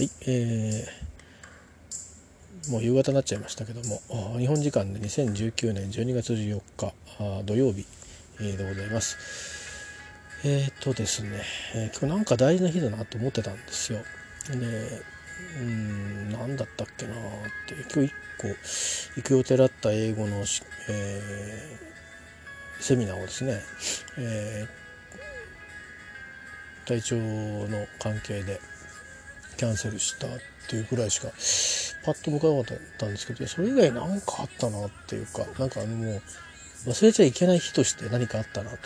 [0.00, 4.00] はい、えー、もう夕方になっちゃいましたけども
[4.38, 6.94] 日本時間で2019年12月14日
[7.44, 7.84] 土曜日、
[8.40, 9.18] えー、でございます。
[10.42, 11.42] えっ、とですね、
[11.74, 13.98] えー、今日なんか大事な日だなと思ってたんですよ。
[14.48, 15.02] で
[15.60, 17.16] うん何だったっけなっ
[17.68, 20.38] て今日1個行く予定だった英語の、
[20.88, 23.60] えー、セミナーをですね、
[24.16, 28.60] えー、体調の関係で
[29.60, 30.30] キャンセルしたっ
[30.70, 31.28] ていうぐらいしか
[32.06, 36.22] パッと向かなかったんですけどそれ以外何かあったなっていうかなんかあのもう
[36.86, 38.78] 忘れちゃいけない日として何かあったなと。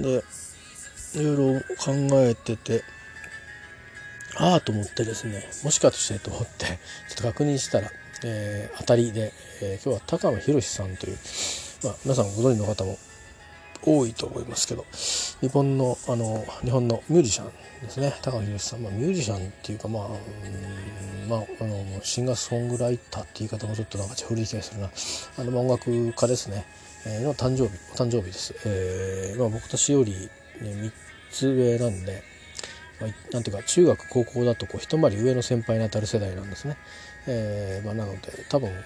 [0.00, 0.24] で
[1.14, 2.84] いろいろ考えてて
[4.38, 7.90] ああと思ってですねもしかしてと思ってちょっと確認したら、
[8.24, 11.18] えー、当たりで、えー、今日は高野博さんという、
[11.84, 12.96] まあ、皆さんご存知の方も
[13.82, 14.84] 多いと思いますけど
[15.40, 17.46] 日本のあの日本のミュージシャン
[17.82, 18.14] ですね。
[18.22, 20.08] 高野宏さん、まあ、ミュージシャンっていうかまあ、
[21.28, 24.90] まあ、あのシンガーソングライターって言い方もちょっとなんか古い気がするな。
[25.38, 26.66] あの音楽家ですね、
[27.06, 30.28] えー、の誕生日お誕生日です、えーまあ、僕たちより、ね、
[30.60, 30.92] 3
[31.30, 32.22] つ上なんで、
[33.00, 36.76] まあ、なんていうか中学高校だとこう一回り上の先輩にあたる世代なんですね、
[37.26, 38.76] えーまあ、なので多分、うん、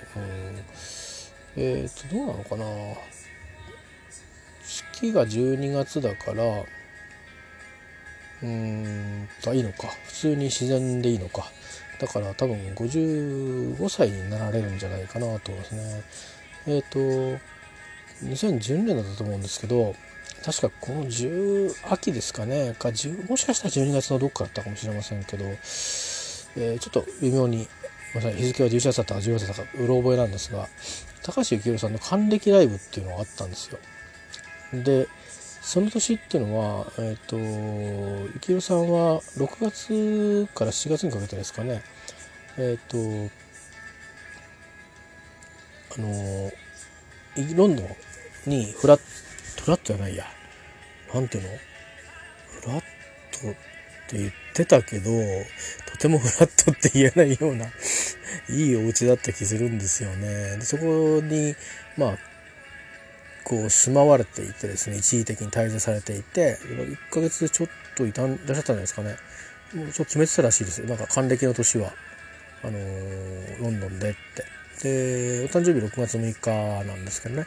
[1.57, 2.65] えっ、とどうなのかな。
[5.01, 6.45] 月が12月だから
[8.43, 9.89] うーんあいいのか。
[10.07, 11.51] 普通に自然でいいのか。
[11.99, 16.03] だから多分55歳になられるんじゃないかなと思いますね。
[16.67, 17.41] えっ、ー、と
[18.25, 19.95] 2012年だったと思うんですけど
[20.45, 22.75] 確かこの10秋ですかね。
[22.79, 27.69] か10もしかしたら12月のどっかだったかもしれませんけど、えー、ちょっと微妙に
[28.37, 30.69] 日付は11月だったか10月だったかうろ覚えなんですが
[31.23, 33.79] 高橋幸宏さんの還暦ライブっていうのがあったんですよ。
[34.73, 35.09] で
[35.61, 37.37] その年っていうのは、えっ、ー、と
[38.41, 41.83] 幸宏さんは6月から7月にかけてですかね。
[42.57, 43.35] えっ、ー、と
[45.97, 46.51] あの
[47.57, 47.89] ロンドン
[48.47, 49.01] にフラッ
[49.57, 50.25] トフラットじゃないや。
[51.13, 51.51] なんていうの？
[52.63, 53.55] フラットっ
[54.09, 55.11] て言ってたけど
[55.93, 57.67] とてもフラットって言えないような
[58.49, 60.57] いいお家だった気するんですよね。
[60.57, 61.55] でそこに
[61.97, 62.30] まあ
[63.51, 69.17] こう住まわれていてですね一時的に滞在されていて1ヶ月でちょっといたんいらっしゃったんじゃないですかね。
[69.75, 70.85] もうちょっと決めてたらしいです。
[70.85, 71.93] なんか還暦の年は
[72.63, 74.45] あのー、ロンドンでって。
[74.85, 77.47] でお誕生日6月6日なんですけどね。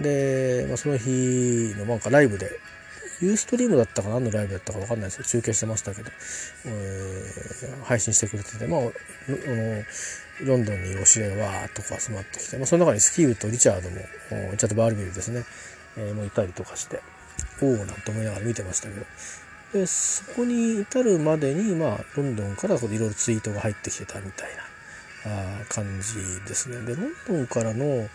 [0.00, 1.08] で、まあ、その日
[1.78, 2.50] のなんかライブで
[3.20, 6.10] ユーストリームだったか何のライブだったか分かんないですけど中継してましたけど、
[6.66, 8.66] えー、配信してくれてて。
[8.66, 8.90] まああの
[10.40, 13.96] ロンドンにいるお知り合いがわーとこう集まってきて、まあ、その中にスキーウとリチャードも
[14.52, 15.44] リチャード・バールビルですね、
[15.96, 17.00] えー、もいたりとかして
[17.60, 19.04] おおなんて思いながら見てましたけど。
[19.72, 26.80] でそこに至るまでに、まあ、ロンドンからいろいろツイートが入ってきてたみたいなあ感じですね。
[26.86, 28.08] でロンドンからの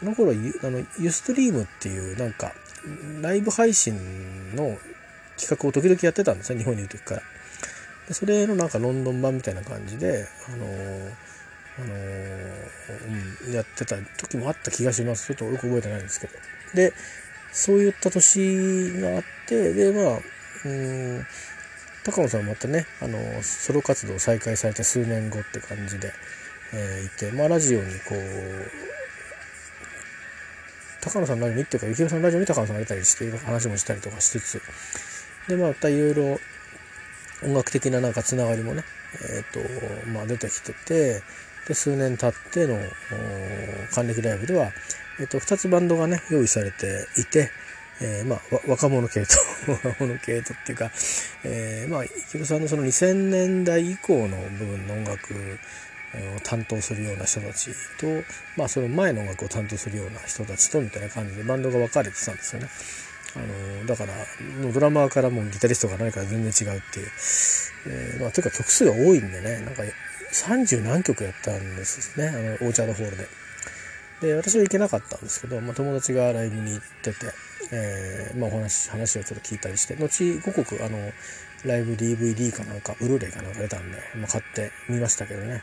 [0.00, 2.52] この頃あのユーストリームっていうなんか
[3.22, 3.94] ライブ配信
[4.56, 4.76] の
[5.38, 7.22] 企画を時々やってたんですね日本にいる時から。
[8.08, 11.12] でそれのなんかロンドン版みたいな感じであのー
[11.78, 15.28] あのー、うん、やってた時もあった気がします。
[15.28, 16.32] ちょっとよく覚えてないんですけど。
[16.74, 16.92] で
[17.52, 20.20] そういった年があってでまあ
[20.64, 21.26] うん
[22.04, 26.12] 高野さんはまたねあのソロ活動を再開されて数年後って感じで、
[26.72, 28.70] え、いてまあラジオにこう
[31.00, 34.62] 高野さんのラジオにっていうか幸宏さんのラジオに高野さんが出たりして話もしたりとかしつつ。
[35.48, 36.40] でまたいろいろ
[37.42, 38.84] 音楽的ななんかつながりもね
[39.34, 41.22] えっ、ー、とまあ出てきてて
[41.66, 42.78] で数年経っての
[43.92, 44.72] 還暦ライブでは、
[45.18, 47.50] えーと、2つバンドがね用意されていて、
[48.00, 49.36] えー、まあ若者系と
[49.88, 50.90] 若者系とっていうか、
[51.44, 55.58] えー、まあ池田さんのその2000年代以降の部分の音楽
[56.42, 58.06] 担当するような人たちと、
[58.56, 62.68] まあ、その前の音楽を担当するような人たちとみたいな感じでバンドが分かれてたんですよね。
[63.36, 63.38] あ
[63.80, 64.12] のだから
[64.60, 67.06] もうドラマーからもギタリストが何か全然違うっていう、
[67.86, 69.84] えーまあ、というか曲数が多いんでねなんか
[70.32, 72.38] 30何曲やったんですねあの
[72.68, 73.28] オーチャードホールで。
[74.20, 77.32] で私は行けなかったんですけど、まあ、友達がライブに行ってて、
[77.72, 80.98] えーまあ、お話話をちょっと聞いたりして後5国あの
[81.64, 85.62] ライブ DVD かなんかウルレイかなんか出たんで、まあ、買ってみましたけどね、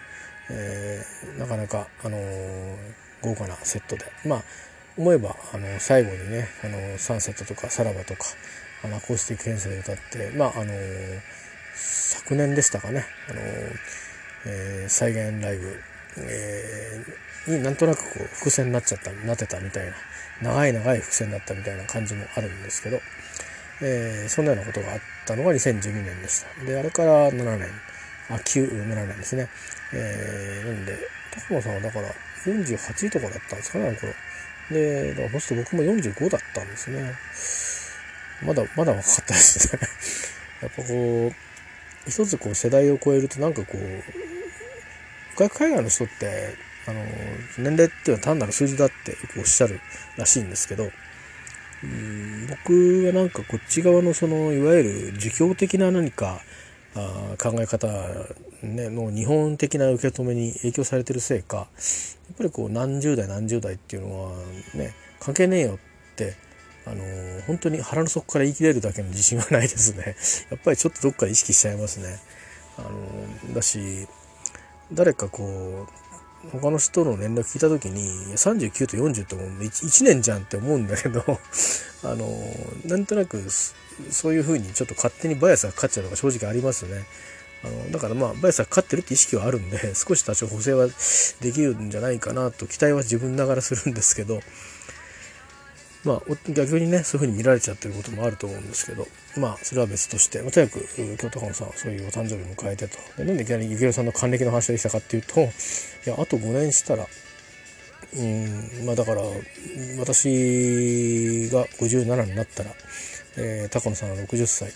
[0.49, 2.75] えー、なかなか、あのー、
[3.21, 4.05] 豪華なセットで。
[4.25, 4.43] まあ
[4.97, 8.25] 思えばあの最後にね「あのサンセット」とか「さらば」とか
[8.83, 10.73] あのアコースティック編成で歌ってまああの
[11.75, 13.39] 昨年でしたかね、あの
[14.47, 15.79] えー、再現ライブ、
[16.17, 19.93] えー、になんとなくこう伏線になっちゃったなってたみたいな
[20.41, 22.99] 長い長い伏線だったみたいな感じもあるんですけど、
[23.81, 26.65] えー、そんなようなことがあったのが2012年でした。
[26.65, 27.69] であれから7年。
[28.29, 29.47] あ9目なんですね。
[29.93, 30.97] えー、なんで
[31.47, 32.09] 高野さんはだから
[32.45, 34.13] 48とかだったんですかねあの頃。
[34.69, 37.13] でだからそうすると僕も45だったんですね。
[38.45, 39.81] まだまだ若かったですね。
[40.61, 46.55] やっぱこう一つこう世代を超えるとなんかこう海外の人って
[46.87, 47.05] あの
[47.57, 49.79] 年齢っていうのは単なる数字だってよくおっしゃる
[50.15, 50.91] らしいんですけど
[51.83, 56.41] うん僕はなんかこっち側のそのいわゆる儒教的な何か
[56.95, 57.87] あ考え方、
[58.63, 61.67] ね、の日本的な受け止めに影響されてるせいかやっ
[62.37, 64.31] ぱりこう何十代何十代っていうのは
[64.73, 66.35] ね関係ねえよって
[66.85, 67.03] あの
[67.45, 70.15] 本当に腹の底から言い切れるだけの自信はないですね
[70.49, 72.19] やっぱりちょっとどっか意識しちゃいますね
[72.77, 74.07] あのだし
[74.93, 75.85] 誰かこ
[76.45, 81.21] う他の人の連絡聞いた時に39と40ってもう 1, 1年じゃんって思うんだけど
[82.03, 82.27] あの
[82.85, 83.43] なんとなく
[84.11, 87.05] そういうふうにちょっと勝手にバイアスがかかっちゃうのが正直ありますね。
[87.67, 90.87] あのだからまあバイアスがかかってるって意識はあるんで 少し多少補正は
[91.41, 94.41] できるんじゃないかなと期待は自分ながらするんですけど
[96.03, 102.97] まあ逆にねそういうふうに見られちゃってることもあると思うんですけどまあそれは別として、とにかく京都藩さんそういうお誕生日迎えてと。
[103.17, 105.45] でなんでいきなり幸宏さんの還暦の話ができたかっていうとい
[106.05, 107.05] やあと5年したら
[108.15, 109.21] うんまあだから
[109.99, 112.71] 私が57になったら、
[113.37, 114.71] えー、高野さんは60歳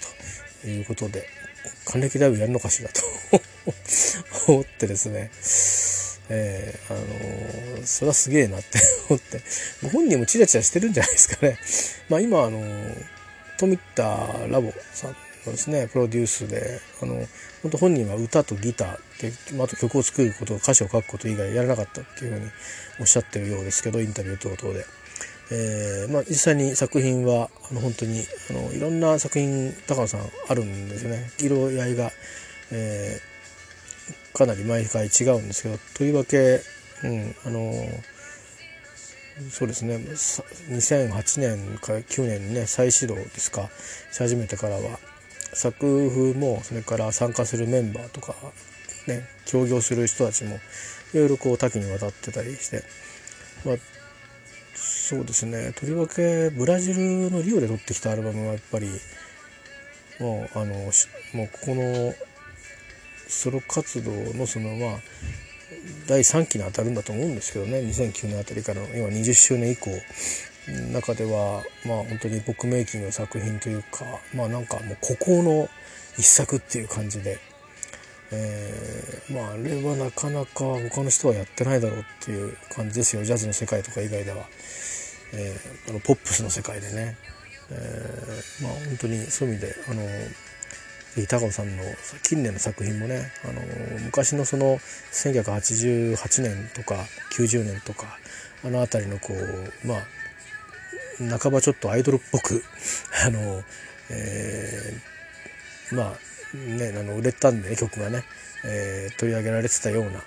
[0.61, 1.25] ということで
[1.85, 3.01] 還暦ライブやるのかしらと
[4.51, 5.31] 思ってですね
[6.33, 8.79] えー、あのー、それはすげえなって
[9.09, 9.41] 思って、
[9.91, 11.59] 本人もチラチラしてるんじゃないですかね。
[12.07, 13.05] まあ今、あのー、
[13.57, 14.03] 富田
[14.49, 15.15] ラボさん
[15.45, 17.15] のですね、プロデュースで、あの、
[17.61, 22.51] 本当本人は歌とギターで、あと曲を作ること、歌詞を書くこと以外やらなかったっていうふうに
[23.01, 24.85] おっしゃってるようですけど、インタビュー等々で。
[25.51, 31.29] えー、まあ実際に作品は、あの本当に、あの、いろんな作品、高野さんあるんですよね。
[31.39, 32.11] 色合いが、
[32.71, 33.31] えー
[34.33, 36.61] かなり毎回違うんですけどとりわけ、
[37.03, 37.73] うん、あの
[39.49, 43.69] そうですね2008年から9年にね再始動ですか
[44.11, 44.99] し始めてからは
[45.53, 48.35] 作風もそれから参加するメンバーとか
[49.07, 50.55] ね協業する人たちも
[51.13, 52.83] いろいろこう多岐にわたってたりして
[53.65, 53.75] まあ
[55.11, 55.73] そうですね。
[55.75, 58.87] とりわけブラジルのリオで撮ってきたアルバムはやっぱり
[60.21, 62.13] もうあのもうここの
[63.27, 64.99] ソロ活動のそのまあ
[66.07, 67.81] 第3期に当たるんだと思うんですけどね。
[67.81, 69.91] 2009年あたりから今20周年以降
[70.93, 75.67] 中ではまあ本当に僕メイキングの作品というかまあなんかもう孤高の
[76.17, 77.37] 一作っていう感じで、
[78.31, 83.25] えー、まああれはなかなか他の人はやってないだろうっていう感じですよ。
[83.25, 84.45] ジャズの世界とか以外では、
[85.33, 87.17] えー、あのポップスの世界でね、
[87.69, 90.03] えー、まあ本当にそういう意味であの
[91.27, 91.83] 高野さんの
[92.23, 93.61] 近年の作品もねあの
[94.05, 94.77] 昔のその
[95.11, 98.17] 1988年とか90年とか
[98.63, 102.63] あの辺りのこうまあ半ばちょっとアイドルっぽく
[103.25, 103.63] あの、
[104.09, 106.17] えー、ま
[106.53, 108.23] あねあの売れたんで、ね、曲がね、
[108.63, 110.23] えー、取り上げられてたような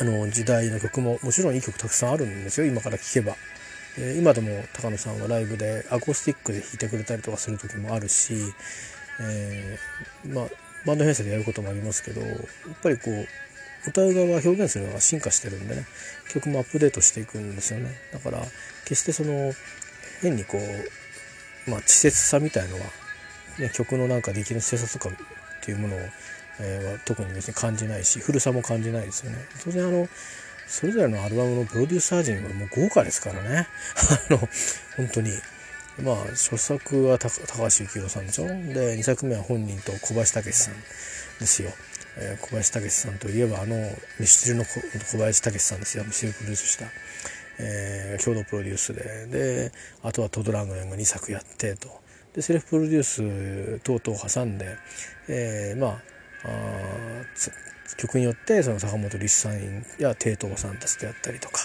[0.00, 3.36] あの時代の曲ももちろんいい曲たくさんあるんですよ今から聴けば。
[3.98, 8.34] え今でも高野さんはライブでアコースティックで弾いてくれたりとかする時もあるし
[9.20, 10.44] えー、まあ
[10.86, 12.38] バンド編成でやることもありますけどやっ
[12.82, 13.26] ぱりこう
[13.88, 15.86] 歌う側表現するのが進化してるんでね
[16.32, 17.94] 曲もアップデートしていくんですよね。
[18.12, 18.42] だから
[18.84, 19.52] 決してその
[20.20, 22.80] 変にこうまあ稚拙さみたいのは、
[23.58, 25.98] ね、曲のなんか出来の精査とかっていうものを、
[26.60, 29.38] えー、は特に別に感じないし古さも感じないですよね。
[29.64, 30.08] 当然あの
[30.68, 33.66] それぞれのアルバムのプロデューサー陣はもう豪華ですからね。
[34.30, 34.38] あの
[34.96, 35.32] 本当に。
[36.02, 38.46] まあ初作は高橋幸宏さんでしょ？
[38.46, 40.74] で2作目は本人と小林武史さん
[41.40, 41.72] ですよ、
[42.16, 43.76] えー、小林武史さんといえばあの
[44.20, 44.80] ミスチルの小
[45.18, 46.04] 林武史さんですよ。
[46.04, 46.84] ミスチルプロデュースした、
[47.58, 49.26] えー、共同プロデュースで。
[49.26, 49.72] で
[50.04, 52.00] あとはトドラングレンが2作やってと。
[52.34, 54.76] でセルフプロデュース等々を挟んで、
[55.26, 56.02] えー、まあ
[56.44, 57.24] あ
[57.96, 61.60] 曲によってその坂本立さんや帝東さんたちとやったりとか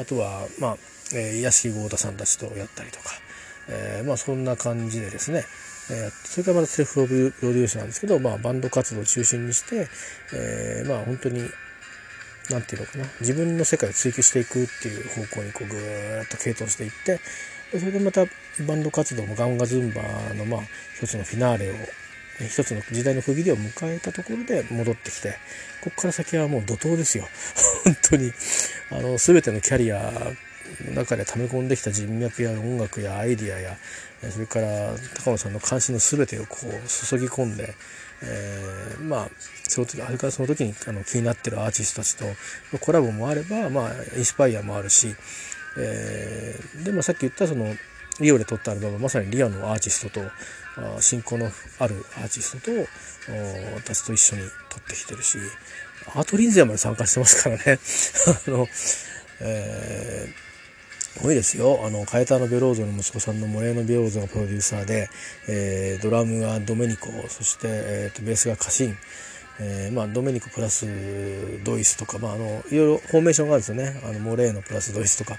[0.00, 0.76] あとはまあ、
[1.14, 3.10] えー、屋敷豪太さんたちとやったりとか
[3.68, 5.44] えー、まあそんな感じでですね、
[5.90, 9.88] えー、それからまたセルフプロデュースなんですけど、まあ、バンド活動を中心にして、
[10.34, 11.40] えー、まあ本当に
[12.50, 17.20] 何て言うのかな自分の世界を追求していくっていう方向にこうぐーっと傾倒していって
[17.78, 18.24] それでまた
[18.66, 20.02] バンド活動もガンガズンバ
[20.34, 20.60] のまあ
[20.96, 21.74] 一つのフィナーレを
[22.46, 25.36] 一つの時代の区切りを迎えたところで戻ってきて
[25.82, 27.28] ここから先はもう怒涛ですよ。
[27.84, 28.32] 本当に。
[28.90, 30.12] あの全てのキャリア
[30.86, 33.76] の中で溜め込んできた人脈や音楽やアイディアや
[34.30, 36.70] それから高野さんの関心の全てをこう
[37.08, 37.74] 注ぎ込んで、
[38.22, 39.28] えー、まあ
[39.68, 42.16] その時あれからその時にあの気になってるアーティストたち
[42.70, 45.14] とコラボもあれば、まあ、インスパイアもあるし、
[45.78, 47.74] えー、でもさっき言ったその
[48.20, 50.30] リオで撮ったアルバムはまさにリアのアーティストと
[51.00, 55.38] 親交のあるアーティストとたちと一緒に撮ってきてるし
[56.08, 57.78] アートリンゼアまで参加してますからね。
[58.46, 58.68] あの、
[59.40, 61.80] えー、多いですよ。
[61.84, 65.08] あの、カエタのベローゾの息子さんのモレーノ・ベローゾがプロデューサーで、
[65.48, 68.96] えー、ドラムがドメニコ、そして、えーと、ベースがカシン、
[69.60, 70.86] えーまあ、ドメニコプラス
[71.62, 74.00] ドイツとか、まあ、あのいろいろフォーメーションがあるんですよね。
[74.02, 75.38] あのモレーノプラスドイツとか。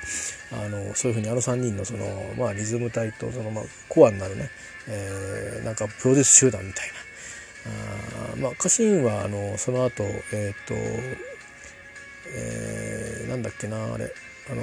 [0.51, 2.05] あのそういうふうにあの3人のその、
[2.37, 4.51] まあ、リズム隊とその、まあ、コアになるね、
[4.87, 6.93] えー、なんかプロデュース集団みたいな。
[7.65, 10.73] あまあ家臣はあのその後えっ、ー、と
[12.35, 14.13] えー、なんだっけなあれ。
[14.51, 14.61] あの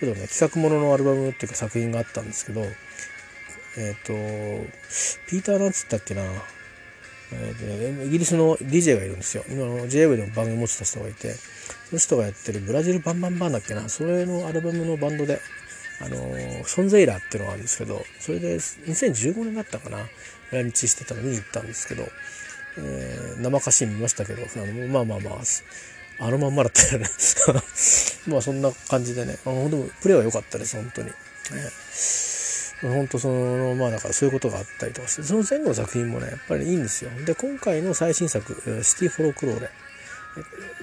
[0.00, 4.12] ちょっとね企画もののアルバムっていうか作品があったんですけどえっ、ー、と
[5.28, 6.22] ピーターなんつったっけな。
[7.32, 9.44] えーね、イギリスの DJ がいるんですよ。
[9.48, 13.88] 今の JWave でも番組持ってた人がいてその人がやってるブラジルバンバンバンだっけな。
[13.88, 15.40] それのアルバムのバンドで。
[16.02, 19.98] あのソンゼイラーっていうのがあるんですけどそれで2015年だったかな
[20.50, 22.04] 来日してたの見に行ったんですけど、
[22.78, 25.44] えー、生歌詞見ましたけどあのまあまあまあ
[26.22, 27.06] あのまんまだったよね。
[28.28, 29.38] まあそんな感じでね。
[29.46, 31.14] あのでもプレーは良かったです本当に、ね、
[32.82, 37.10] 本当そのまあだからそういうことがあったりとかしてその前後の作品もねやっぱりいいんですよ。
[37.24, 38.54] で今回の最新作
[38.84, 39.70] 「シティ・フォロー・クローレ」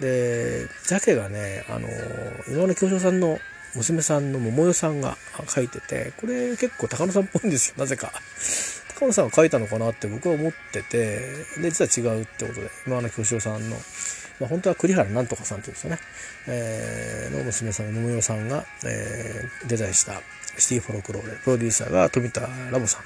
[0.02, 1.88] でジャケがねあの
[2.48, 3.40] 今の京翔さんの
[3.76, 8.12] 娘さんの桃代さんが書いててこれ結構高野さんっぽいんですよ なぜか。
[9.00, 11.20] 高野さんが書いたのかなって僕は思ってて
[11.62, 13.76] で実は違うってことで今の京志郎さんの、
[14.40, 16.00] まあ、本当は栗原なんとかさんっていうんですよね、
[16.48, 20.20] えー、の娘さんの桃代さんが、えー、デザインした
[20.58, 23.02] シティ・フォロクローレプロデューサーが富田ラボさん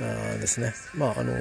[0.00, 0.72] あですね。
[0.94, 1.34] まああの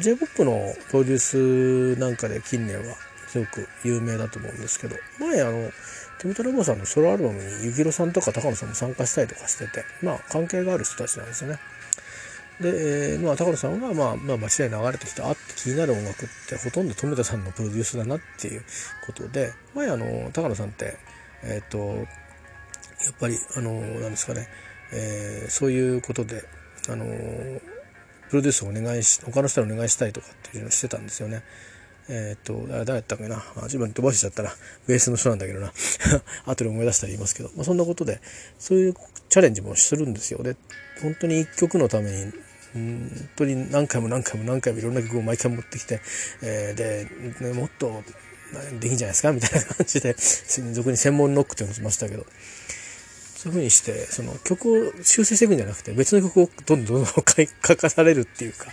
[0.00, 2.96] J−POP のプロデュースなんかで近年は
[3.28, 5.70] すごく有名だと思うんですけど前あの
[6.22, 11.58] 富田ラボさんのソロアルバムに幸宏さんとか高野さんも参加したりとかしててまあ関係がある人たちなんですよね。
[12.60, 18.62] で、えー、まあ、高野さんは、まあ、まあ、間違い流れてきた、あって気になる音楽ってほとんど富田さんのプロデュースだなっていう
[19.06, 20.96] ことで、前、あの、高野さんって、
[21.42, 24.46] えっ、ー、と、やっぱり、あの、なんですかね、
[24.92, 26.44] えー、そういうことで、
[26.88, 27.04] あの、
[28.28, 31.42] プロデュースをお願いし、他の人にお願いしたいとかっていうのをしてたんですよね。
[32.08, 33.42] えっ、と、誰だったっけな？
[33.64, 34.52] 自分飛ばしちゃったら、
[34.86, 35.72] ベースの人なんだけどな。
[36.46, 38.20] 後で思い出したら言いますけど、まあ、そんなことで、
[38.58, 38.94] そういう
[39.28, 40.42] チャレンジもするんですよ。
[40.42, 40.56] で、
[41.00, 42.32] 本当に一曲のために、
[42.74, 46.00] 本当に何回も何回も何回もいろんな曲を毎回持ってきて、
[46.42, 48.02] えー、で、ね、もっと
[48.80, 49.32] できんじゃないですか？
[49.32, 50.14] みたいな感じで、
[50.72, 52.26] 俗に専門ノックっていうのをしましたけど、
[53.36, 58.66] そういうふうにして、その曲を修正していくんじゃなくて、別の曲をどんどんどん書かされるっていうか、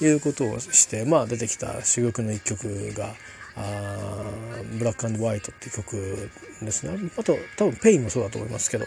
[0.00, 3.14] いうことをして、まあ出てきた珠玉の一曲が、
[3.56, 4.30] あ
[4.78, 7.10] Black White っていう曲ですね。
[7.16, 8.86] あと、多分ペインもそうだと思いますけど、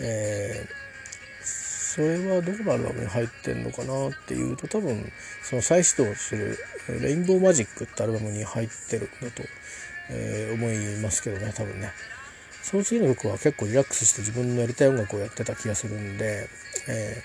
[0.00, 5.12] えー、それはどこのアルバムに入ってんのかなっていうと、多分、
[5.44, 6.58] その再始動する
[7.00, 9.44] Rainbow Magic ってアルバムに入ってるんだと、
[10.10, 11.92] えー、思いますけどね、多分ね。
[12.62, 16.48] その次の曲は結構リラックスして自分のやりたい音楽をやってた気がするんで、
[16.88, 17.22] え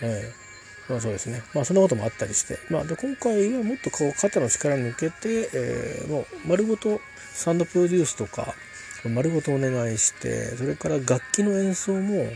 [0.00, 0.45] ー、えー
[0.88, 1.42] まあそうですね。
[1.54, 2.58] まあそんなこともあったりして。
[2.70, 7.00] まあで今回はもっとこう肩の力抜けて、えー、もう丸ごと
[7.32, 8.54] サンドプロデュースとか
[9.04, 12.26] 丸ごとお願いして、それから楽器の演奏も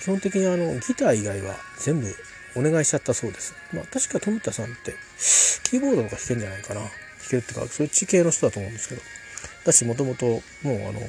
[0.00, 2.14] 基本的にあのギター以外は全部
[2.56, 3.54] お願いしちゃったそうです。
[3.72, 4.94] まあ確か富田さんって
[5.64, 6.80] キーボードとか弾けるんじゃないかな。
[6.80, 6.90] 弾
[7.30, 9.02] けるっていうか、そっち系の人だと思うんですけど。
[9.64, 10.40] だしもともとも
[10.74, 11.00] うあの、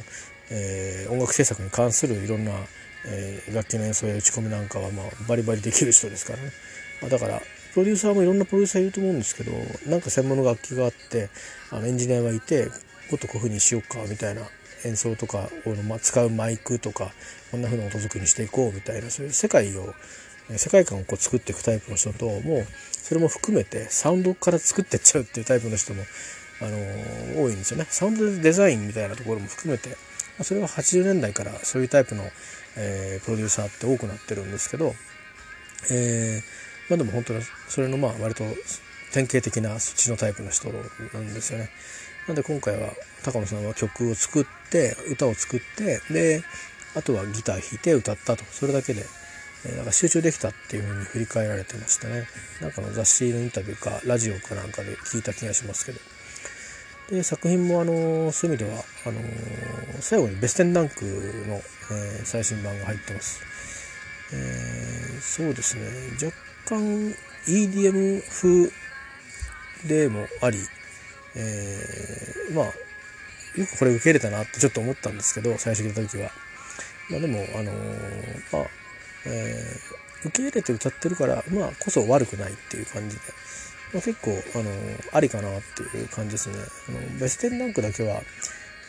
[0.50, 2.52] えー、音楽制作に関するいろんな
[3.06, 6.52] えー、楽器の演奏や打ち込みなんかはまあバリバリできる人ですからね、
[7.02, 7.42] まあ、だから
[7.74, 9.52] プロデューサーもいろんなプロデューサーいると思うんですけど
[9.90, 11.30] なんか専門の楽器があって
[11.72, 12.66] あのエンジニアがいて
[13.10, 14.42] もっとこういう風にしようかみたいな
[14.86, 17.12] 演奏とかを、まあ、使うマイクとか
[17.52, 19.94] こんな風な音作りにしていこうみたいなそういう世界を
[20.58, 26.04] 世界観をこう作っていくタイプの人ともうそれも含めてサウンドから作っていっちゃうっていうタイプの人も
[26.62, 27.88] あの多いんですよね。
[27.90, 29.96] サウンドデザインみたいなところも含めて
[30.44, 32.24] それは80年代からそういうタイプの
[32.78, 34.94] えー、プロデューサーって多くなってるんですけど、
[35.92, 36.42] えー、
[36.90, 38.44] まあでも本当にそれのまあ割と
[39.14, 41.70] 典型的なそっちのタイプの人なんですよね。
[42.28, 42.90] なんで今回は
[43.24, 46.44] 高野さんは曲を作って歌を作ってで
[46.96, 49.06] あとはギター弾いて歌ったとそれだけで、
[49.66, 52.28] えー、なんか集中できたっていうふうに振り返られてましたね。
[52.62, 56.11] なんかの雑誌のインタビューかラジオかなんかで聞いた気がしますけど。
[57.12, 59.20] で作品もあのそういう意味ではあの
[60.00, 63.42] 最後にベステンダンクの、えー、最新版が入ってます、
[64.34, 65.84] えー、そうですね。
[66.24, 66.34] 若
[66.66, 67.14] 干
[67.48, 68.72] EDM 風
[69.88, 70.58] でもあり、
[71.36, 72.66] えー、まあ
[73.60, 76.32] よくこれ受け入れたなってちょっと思ったんですけど最初聞いた時は。
[77.10, 78.68] まあ、でもあのー、まあ、
[79.26, 83.22] えー、受け入れて歌ってるからまあこそ悪くないっていう感じで、
[83.94, 86.56] まあ、結構あのー、ありかなっていう感じですね。
[86.90, 88.22] あのベステンランクだけは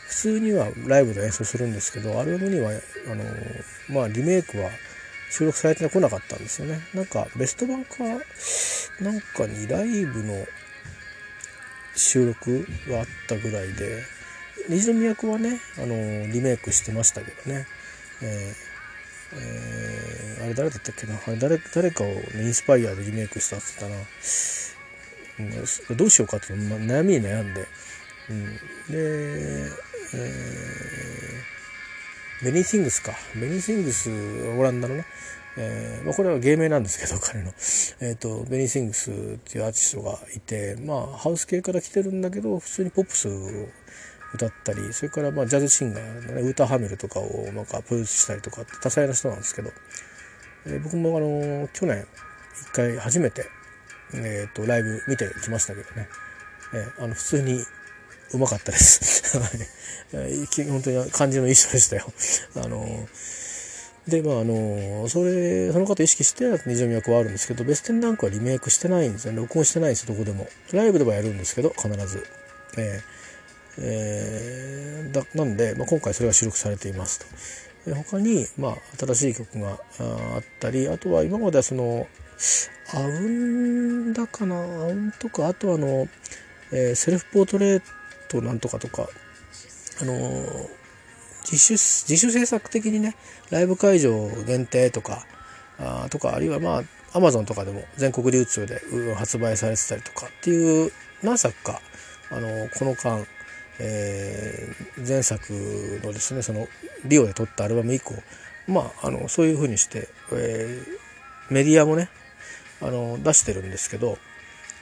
[0.08, 2.70] 普通にはライブで演奏するんですけどアルバムには
[3.10, 3.24] あの
[3.88, 4.70] まあリメイクは
[5.30, 6.80] 収録されてこなかったんですよね。
[6.94, 8.04] なんかベスト版か
[9.00, 10.46] なんかにライブの
[11.96, 14.02] 収録があったぐらいで
[14.68, 15.94] 虹の都はねあの
[16.30, 17.66] リメイクしてましたけどね。
[18.22, 18.72] えー
[19.34, 21.14] えー、あれ誰だったっけな？
[21.14, 24.04] あれ誰誰かを、ね、インスパイアでリメイクしたって言ったな、
[25.38, 27.66] うん、どうしようかって悩みに悩んで、
[28.30, 28.56] うん、
[28.90, 29.72] で
[30.14, 33.12] えー、ベニー・シングスか。
[33.34, 34.10] ベニー・シングス、
[34.58, 34.96] オランダの？
[34.96, 35.06] ね、
[35.56, 37.48] えーまあ、これは芸名なんですけど、 彼の。
[38.00, 43.68] えっ、ー、と、ベニー・シングスっていうアーティストがいて、まあ、ハウス系から来てるんだけど、普通にポップスを
[44.34, 49.70] 歌ったり、それからまあジャズシンガーのね、ウーター・ハミルとかをなんかプロデュースしたりとかって多彩な人なんですけど、
[50.66, 52.06] えー、僕もあの、去年
[52.62, 53.46] 一回初めて、
[54.14, 56.08] えっ、と、ライブ見てきましたけどね、
[56.74, 57.64] えー、あの、普通に
[58.32, 59.38] うまかったです。
[60.68, 62.12] 本当に感じの一緒でしたよ。
[62.56, 63.08] あの
[64.08, 69.38] で、まあ、あの、それ、その方意識して、二条都はあるんですけど、ベステンランクはリメイクしてないんですよね。
[69.38, 70.48] 録音してないんです、どこでも。
[70.72, 72.26] ライブではやるんですけど、必ず。
[72.78, 73.22] えー
[73.78, 77.26] えー、だなんで、まあ、今回それが収録されていますと。
[77.86, 82.06] え他に、まあ、新しい曲があったり、あとは今まではその、
[82.94, 83.10] アウ
[84.12, 84.56] だかな、
[85.18, 86.08] とか、あとあの、
[86.70, 87.82] えー、セルフポートレー
[88.28, 89.08] となんとかとか、
[90.00, 90.68] あのー、
[91.44, 93.16] 自主、自主制作的にね、
[93.50, 95.26] ライブ会場限定とか、
[95.78, 96.82] あとか、あるいはまあ、
[97.14, 98.80] アマゾンとかでも全国流通で
[99.16, 100.92] 発売されてたりとかっていう
[101.22, 101.80] 何作か、
[102.30, 103.26] あの、この間、
[103.78, 105.52] えー、前作
[106.02, 106.68] のですね、その、
[107.04, 108.14] リオで撮ったアルバム以降、
[108.66, 112.08] まあ、あの、そういうふうにして、えー、メディアもね、
[112.82, 114.18] あの、出してるんですけど、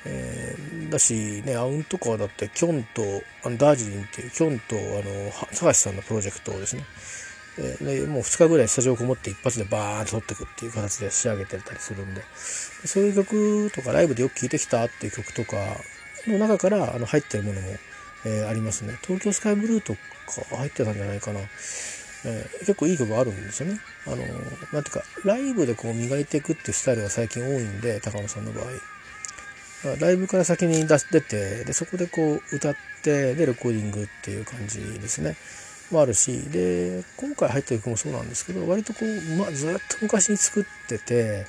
[0.04, 3.02] えー、だしね、アウンとかだってキョンと
[3.44, 6.84] あのダージリンっていうキョンとあの高橋さんのプロジェクトをですね、
[7.58, 15.56] えー、でもう2日ぐらいスタジオこもって一発でバーンと撮っていくっていう形で仕上げてたりするんでそういう曲とかライブでよく聴いてきたっていう曲とか
[16.26, 17.68] の中からあの入ってるものも、
[18.24, 18.98] えー、ありますね。
[19.02, 21.40] 東京スカイブルーとか入ってたんじゃないかな、
[22.24, 23.80] えー、結構いい曲あるんですよね。
[24.06, 28.64] あのなんていうかライブでこう磨いていくっていうスタイルが最近多いんで高野さんの場合。
[29.98, 35.36] ライブから先に出出てでそこでこう歌ってでレコーディングっていう感じですね。
[35.90, 41.46] もあるしで今回入ってる曲もそうなんですけど割とこう、まあ、ずっと昔に作ってて、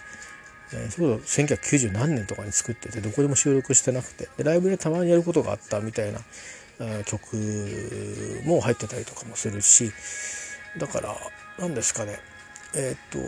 [0.89, 6.19] それこそ1990何年とかに作っててどこでも収録してなくてでライブでたまにやることがあったみたいな
[7.05, 7.35] 曲
[8.45, 9.91] も入ってたりとかもするし
[10.77, 11.15] だから
[11.59, 12.19] 何ですかね。
[12.73, 13.19] えっ、と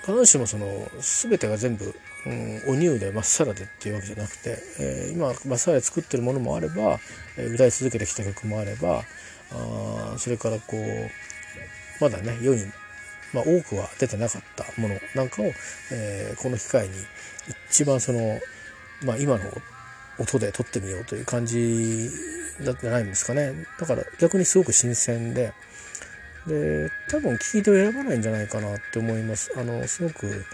[0.00, 1.94] 必ずしもその全てが全部
[2.26, 6.98] うん、お乳でまっさらでっていうわけじゃなくて、えー、今まっさらで作ってるものもあれば、
[7.36, 9.02] えー、歌い続けてきた曲もあれば
[9.52, 12.64] あそれからこうまだね世に、
[13.32, 15.46] まあ、多くは出てなかったものなんかを、
[15.92, 16.94] えー、この機会に
[17.70, 18.40] 一番その、
[19.04, 19.44] まあ、今の
[20.18, 22.10] 音で撮ってみようという感じ
[22.64, 23.52] だじゃないんですかね。
[23.78, 25.52] だから逆にすごく新鮮で
[26.46, 29.52] で多分聞き手を選ばないんじゃないかなって思います。
[29.56, 30.44] あのすごく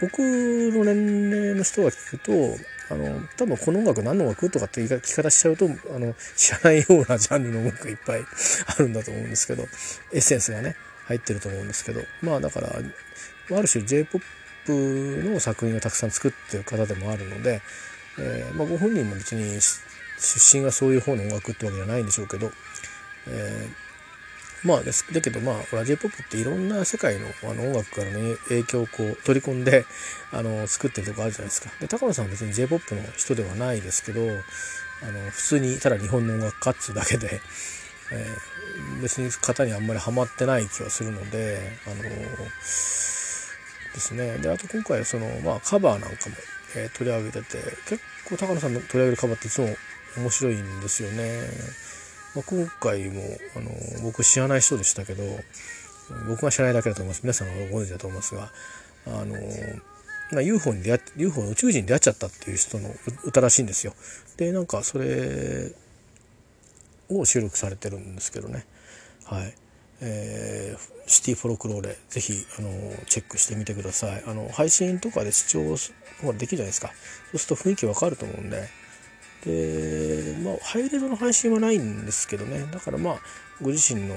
[0.00, 2.56] 僕の年齢の人が聞くと
[2.90, 8.24] あの多分この音楽何の音楽とかって聞き方しちゃうとあの知らないようなジャンルの音楽がいっぱい
[8.66, 9.68] あるんだと思うんですけど
[10.12, 12.02] エッセンスがね入ってると思うんですけど。
[12.22, 12.74] まあだから
[13.52, 14.20] ある種 j p o
[14.66, 14.72] p
[15.28, 17.60] の作品をたくさん作ってる方でもあるので、
[18.18, 22.52] えー、まあ、ご本人も別に出身がそういう方の音楽ってわけじゃないんでしょうけど、
[23.26, 23.89] えー
[24.64, 29.86] まあですだけどまあラジオポップっていろんな世界のあの音楽からの影響をこう取り込んで
[30.32, 31.70] あの作ってるとこあるじゃないですか。
[31.80, 34.24] で高野さんは別に J−POP の人ではないですけどあ
[35.06, 37.40] の普通にただ日本の音楽家っつうだけで、
[38.12, 42.10] えー、別に型にあんまりハマってない気がするのであので
[42.60, 46.36] すねであと今回その、まあ、カバーなんかも、
[46.76, 49.68] えー、取り上げてて結構高野さんの取り上げるカバーっていつも
[50.18, 51.40] 面白いんですよね。
[52.34, 53.22] まあ、今回も
[53.56, 53.70] あの
[54.02, 55.24] 僕知らない人でしたけど
[56.28, 57.22] 僕が知らないだけだと思います。
[57.22, 58.50] 皆さんご存知だと思いますが
[59.06, 59.36] あの、
[60.32, 62.90] ま、UFO に出会っ UFO の宇宙人に出会っちゃったっていう人の
[63.24, 63.94] 歌らしいんですよ。
[64.36, 65.72] でなんかそれ
[67.08, 68.66] を収録されてるんですけどね。
[69.24, 69.54] はい。
[70.02, 72.70] えー、シティフォロクローレぜひあの
[73.06, 74.22] チェックしてみてください。
[74.26, 75.60] あの配信とかで視聴
[76.32, 76.92] できるじゃないですか。
[77.32, 78.68] そうすると雰囲気わかると思うんで
[79.44, 82.66] でまあハイレゾの配信はないんですけどね。
[82.72, 83.20] だからまあ
[83.62, 84.14] ご自身の、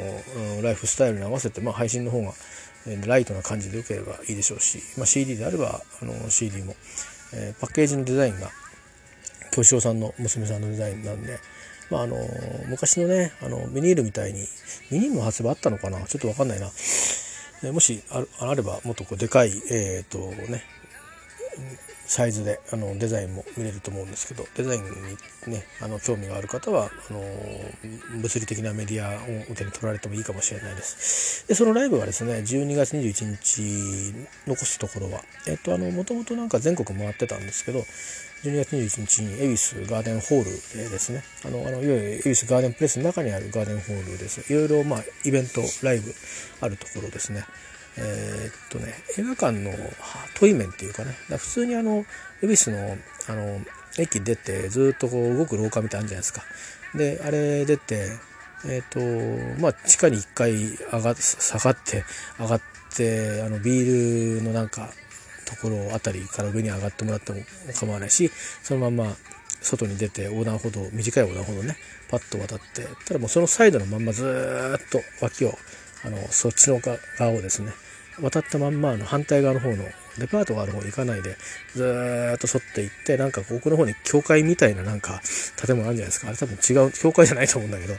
[0.58, 2.34] うん、ライフスタイルに合わせて、まあ、配信の方が
[3.06, 6.76] ライトな感じでよければいいでしょうし、まあ、CD であればあの CD も、
[7.34, 8.50] えー、パッケージのデザインが
[9.52, 11.40] 京志郎さんの娘さんのデザインなんで、
[11.90, 12.18] まあ、あの
[12.68, 14.46] 昔のねあのビニールみたいに
[14.90, 16.02] ビニールの発売あったのかな？
[16.08, 16.72] ちょっと分かんないな、
[17.72, 20.20] もしあればもっとこうでかいえっ、ー、と
[20.52, 20.64] ね
[22.06, 24.90] サイズであのデザインも見れると思うんですけどデザインに
[25.48, 27.24] ねあの興味がある方はあの
[28.22, 31.48] 物理的なメディアを受けに取られてもいいかもしれないです。
[31.48, 34.14] でそのライブはですね12月21日
[34.48, 37.80] 残すところはえっともともとなんか全国回ってたんですけど
[38.44, 40.46] 12月21日に恵比寿ガーデンホール
[40.84, 44.54] でですねあのあのいわゆる恵比寿ガーデンプレスの中にあるガーデンホールです。
[44.54, 46.14] いろいろまあイベントライブ
[46.60, 47.46] あるところですね。
[47.98, 49.72] えー、っとね映画館の
[50.36, 52.06] トイメンっていうかね普通にあの
[52.42, 52.98] 恵比寿の
[53.30, 53.62] あの
[54.00, 56.42] 駅出てずっとこう動く廊下みたいなのあるじゃないですか。
[56.96, 58.18] であれ出て
[58.66, 59.00] えっ、と
[59.62, 62.06] まあ地下に1回上が下がって
[62.40, 62.62] 上がっ
[62.96, 64.90] てあのビールのなんか
[65.46, 67.42] ところあたりから上に上がってもらっても
[67.80, 68.30] 構わないし
[68.64, 69.16] そのまま
[69.62, 71.78] 外に出て横断歩道短い横断歩道ね
[72.10, 75.54] パッと渡ってただもうそのサイドのまんまずっと脇を
[76.06, 77.72] あのそっちの側をですね
[78.22, 79.84] 渡ったまんまの反対側の方の
[80.18, 81.36] デパートがある方に行かないで
[81.74, 85.22] ずーっと沿って行ってなんか奥の方に教会みたいななんか
[85.56, 86.28] 建物あるんじゃないですか。
[86.28, 87.94] あれ多分違う教会じゃないと思うんだけど、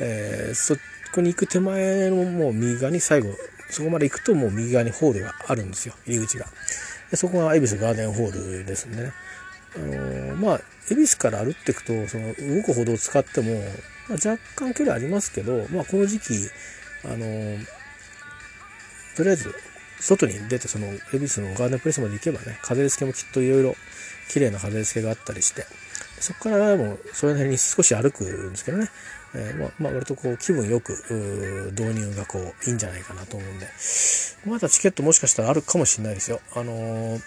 [0.00, 0.76] えー、そ
[1.12, 3.30] こに行く手前のもう右側に最後
[3.70, 5.94] そこまで行くともう右側にホールがあるんですよ。
[6.06, 6.46] 入り口が。
[7.10, 9.12] でそこが恵比寿ガーデンホールですね。
[9.74, 13.54] あのー、まあ恵比寿から歩っていくとその動く歩道を使っても、
[14.08, 16.34] まあ、若干距離ありますけど、まあ、この時期
[17.04, 17.58] あの
[19.18, 19.52] とりあえず
[19.98, 23.74] 外に出てその恵比寿のガーデンプレスまで行けばね風付けもきっといろいろ
[24.30, 25.66] 綺麗な風付けがあったりして
[26.20, 28.88] そこからもうそれなりに少し歩くんですけどね、
[29.34, 30.92] えー、まあ、まあ、割とこう気分よく
[31.72, 33.66] 導入がこういいんじゃないかなと思うんで。
[34.46, 36.40] まだチケットもしかしたらあるかもしれないですよ。
[36.54, 37.20] あのー、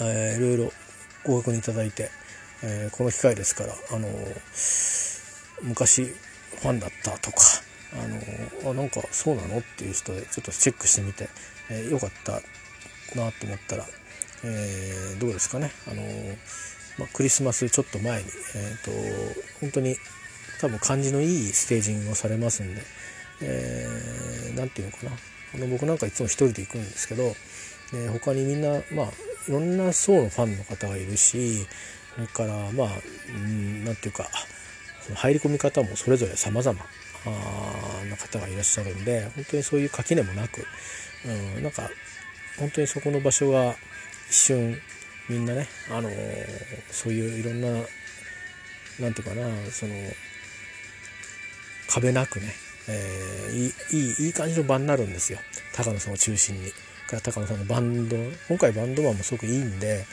[0.00, 0.72] えー、いろいろ
[1.24, 2.10] ご確認いただいて、
[2.62, 4.08] えー、この機会ですからあの
[5.62, 7.36] 昔ファンだったとか
[7.98, 9.58] あのあなんかそうなの？
[9.58, 11.28] っていう人でちょっとチェックしてみて、
[11.70, 12.32] えー、よかった
[13.18, 13.84] なと思ったら、
[14.44, 15.70] えー、どうですかね？
[15.86, 16.02] あの、
[16.98, 18.90] まあ、クリスマスちょっと前に、えーと、
[19.60, 19.96] 本当に
[20.60, 22.82] 多分感じのいいステージングをされますんで
[23.40, 25.12] 何、えー、て言うのかな？
[25.54, 27.34] あの僕なんかいつも一人で行くんですけど、
[27.94, 29.06] えー、他にみんなまあ
[29.48, 31.66] いろんな層のファンの方がいるし
[32.14, 32.88] それからまあ
[33.84, 34.28] 何て言うか
[35.14, 36.78] 入り込み方もそれぞれ様々。
[37.30, 40.64] な方がいらっしゃるんで本当にそういう垣根もなく、
[41.56, 41.88] うん、なんか
[42.58, 43.74] 本当にそこの場所が
[44.30, 44.76] 一瞬
[45.28, 46.14] みんなね、あのー、
[46.90, 47.68] そういういろんな
[49.00, 49.94] 何て言うかなその
[51.88, 52.52] 壁なくね、
[52.88, 55.38] えー、いいいい感じの場になるんですよ
[55.74, 56.72] 高野さんを中心に。
[57.06, 58.16] から高野さんのバンド
[58.48, 60.04] 今回バンドマンもすごくいいんで、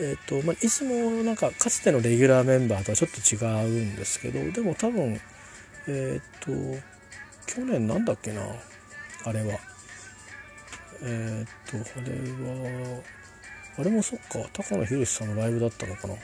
[0.00, 5.20] えーとまあ、いつもなんかかつてのレギュラーメンバーとはちょっと違うんですけどでも多分
[5.88, 6.50] えっ、と
[7.46, 8.42] 去年なんだっけな
[9.24, 9.58] あれは。
[11.02, 13.02] えっ、とあれは
[13.78, 16.14] あれもそっか高野宏さんのライブだったのかな。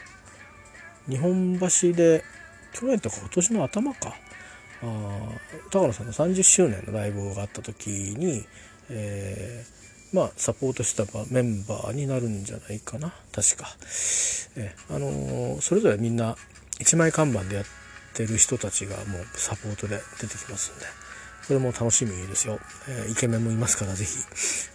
[1.09, 2.22] 日本橋で
[2.72, 4.14] 去年とか今年の頭か。
[4.83, 5.29] あ
[5.70, 8.44] 高野さんの30周年のライブがあった時に、
[8.90, 13.14] えー、まあサポートしたメンバーになるんじゃないかな。
[13.33, 13.68] 確か、
[14.57, 16.37] え、あのー、それぞれみんな
[16.81, 17.84] 一枚看板でやって
[18.14, 20.87] ってる人たちがもうサポートで出てきますんで、
[21.48, 22.61] これも楽しみですよ。
[22.88, 24.18] えー、イケメンもいますからぜひ、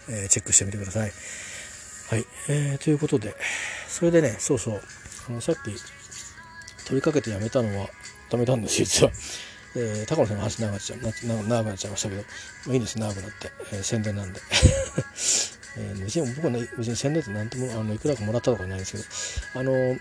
[0.09, 1.11] えー、チェックしてみてください。
[2.09, 2.25] はい。
[2.49, 3.33] えー、ということで、
[3.87, 4.81] それでね、そうそう、
[5.29, 5.59] あのさっき
[6.85, 7.87] 取りかけてやめたのは、
[8.29, 9.11] ダメたんです、実は。
[9.75, 14.41] えー、高野さんの話長くなっちゃ長くなっちゃいましたけど、まあ、いいです、長くなって、えー、宣伝なんで。
[15.77, 18.91] えー、別に僕はね、別に宣伝って何とも、あの、いくらかもらったとかないんです
[19.53, 19.97] けど、あの、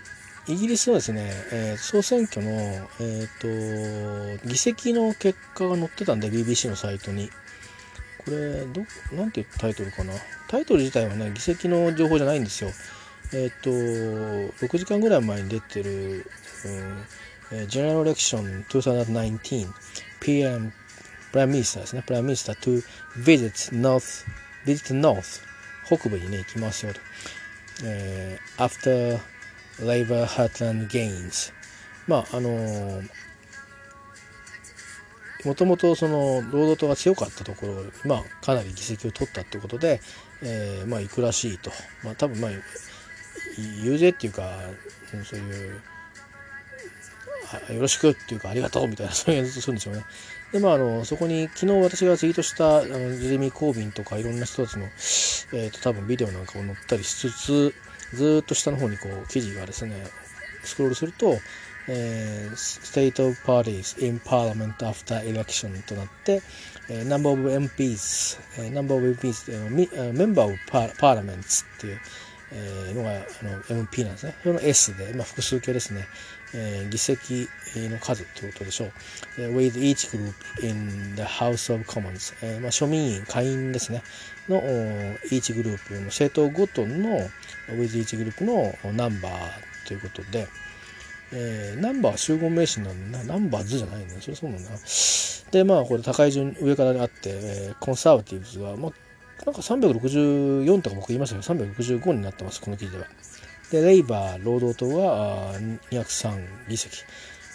[0.47, 7.29] イギリスはですね、えー、総選挙の、えーと、議席の結果が載ってたんで BBC のサイトに。
[8.19, 8.81] これど
[9.15, 10.13] なんていうタイトルかな？
[10.49, 12.69] タイトル自体はね議席の情報じゃないんですよ。
[13.33, 16.25] えっ、ー、と6時間ぐらい前に出てる、
[17.51, 19.67] うん、General Election 2019
[20.19, 20.71] PM
[21.31, 22.03] Prime Ministerですね。
[22.05, 22.83] Prime Minister to
[23.23, 24.25] visit North
[24.65, 25.41] visit North
[25.85, 26.99] 北部にね行きますよと、
[27.85, 29.19] えー、after
[29.81, 31.53] Labour Heartland Gains
[32.07, 33.01] まああの
[35.45, 40.01] もともとその労働党が強かったところまあ、かなり議席を取ったということで、
[40.41, 41.71] えー、まあ行くらしいと、
[42.03, 42.51] まあ、多分まあ
[43.83, 44.59] 遊説っていうか
[45.23, 45.81] そういう
[47.73, 50.03] よろしくっていうかありがとうみたいなそういうやつするんですよね。
[50.51, 57.73] でまああのそこに昨日私がツイートしたあのジェレミー・コービンとかいろんな人たちの、えーと、多分ビデオなんかを載ったりしつつ
[58.13, 59.95] ずっと下の方にこう記事がですね
[60.63, 61.37] スクロールすると、
[61.87, 66.41] えー、State of Parties in Parliament After Election となって、
[66.89, 71.99] えー、Number of MPs、えー、Number of MPs、えー、Member of Parliaments っていう、
[72.51, 73.13] えー、のがあ
[73.73, 74.35] の MP なんですね。
[74.43, 76.07] それの S で、まあ、複数形ですね。
[76.53, 78.89] えー、議席の数ということでしょう。
[79.55, 80.33] with each group
[80.65, 84.01] in the House of Commons、えーまあ、庶民員、会員ですね、
[84.47, 84.61] の
[85.29, 87.29] each グループの政党ごとの
[87.77, 90.47] with each グループのナンバーということで、
[91.31, 94.69] えー、ナンバー集合名詞なんだナンバーズじゃないんだそれそうなんだ
[95.51, 98.91] でまあこれ高い順上からあって、えー、コンサバティブズは、まあ、
[99.45, 102.61] なんか364とか僕言いましたけど365になってます。
[102.61, 103.05] この記事では。
[103.71, 105.53] で、レイバー、労働党は
[105.91, 107.03] 203議席。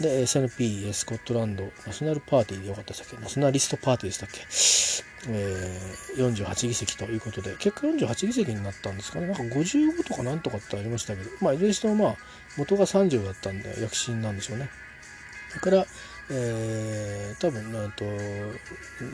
[0.00, 4.40] で、SNP、スコットランド、ナショナルパーティーでよかったでしたっけナショナリストパーティーでしたっけ？
[5.28, 9.26] えー、48議席ということで、結果48議席になったんですかね。
[9.26, 12.16] なんか55とかなんとかってありましたけど、まあ、いずれにしてもまあ、
[12.56, 14.68] 元が30だったんで、躍進なんでしょうね。
[15.48, 15.86] それから、
[16.30, 18.04] えー、多分、なんと、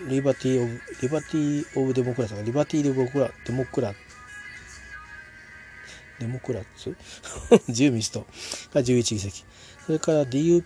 [0.09, 3.94] リバティオブ、リバティオブデモクラスリバティデモクラ、デモクラ
[6.20, 6.94] デモクラッツ
[7.68, 8.27] 自由民主党
[8.75, 9.44] が11議席
[9.87, 10.62] それから DUP っ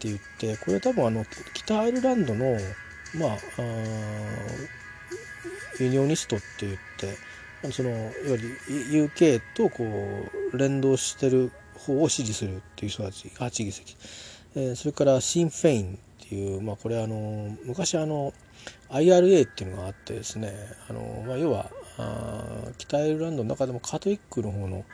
[0.00, 2.58] て言ってこれ多分あの北アイルランドの
[3.14, 3.38] まあ
[5.78, 9.84] ユニオニストって言ってそのいわゆる UK とこ
[10.52, 13.96] う連動してる方を支持するっていう人たち8議席、
[14.54, 18.32] えー、それからシン・フェインっていう、まあ、これあの昔あの
[18.90, 20.52] IRA っていうのがあってですね
[20.88, 22.44] あの、まあ、要はあ
[22.78, 24.84] 北アイルランドの中でもカトリックの方の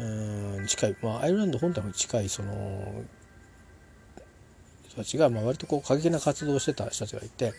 [0.00, 3.02] うん近い、まあ、アイルランド本体に近いその
[4.92, 7.52] 人たちが、まあ、割とこう過激な活動をしてた人たちがいて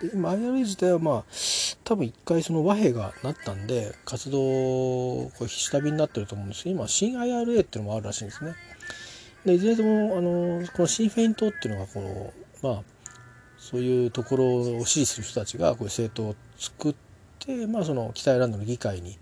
[0.00, 1.24] で今 IRA 自体はまあ
[1.84, 8.54] 多分一回その和平がなったんで活動こう下火になってると思うんですけど今新 IRA っていうのもあるらしいんですね。
[9.44, 12.82] でいずれでもあのこのシン・フェイン党っていうのがこのまあ
[13.58, 16.94] そういうところを支持する人たちがこういう政党を作っ
[17.38, 19.18] て、まあ、その北アイルランドの議会に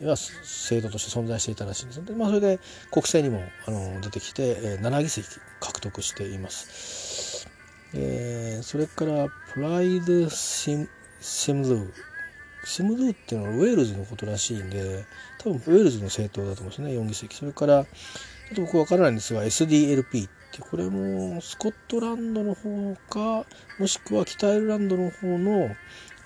[0.00, 2.58] は制度として存在していたらしいんですで、まあ、それで
[2.90, 5.26] 国政にもあの出てきて、えー、7議席
[5.60, 7.09] 獲得しています。
[7.94, 10.88] えー、それからプライドシム
[11.20, 11.92] シムルー
[12.64, 15.04] シムルーっていうのはウェールズのことらしいんで
[15.38, 17.34] 多分ウェールズの政党だと思うんですね4議席。
[17.34, 23.46] それからちょっと僕分からないんですが SDLP ってこれもスコットランドの方か
[23.78, 25.74] もしくは北アイルランドの方の、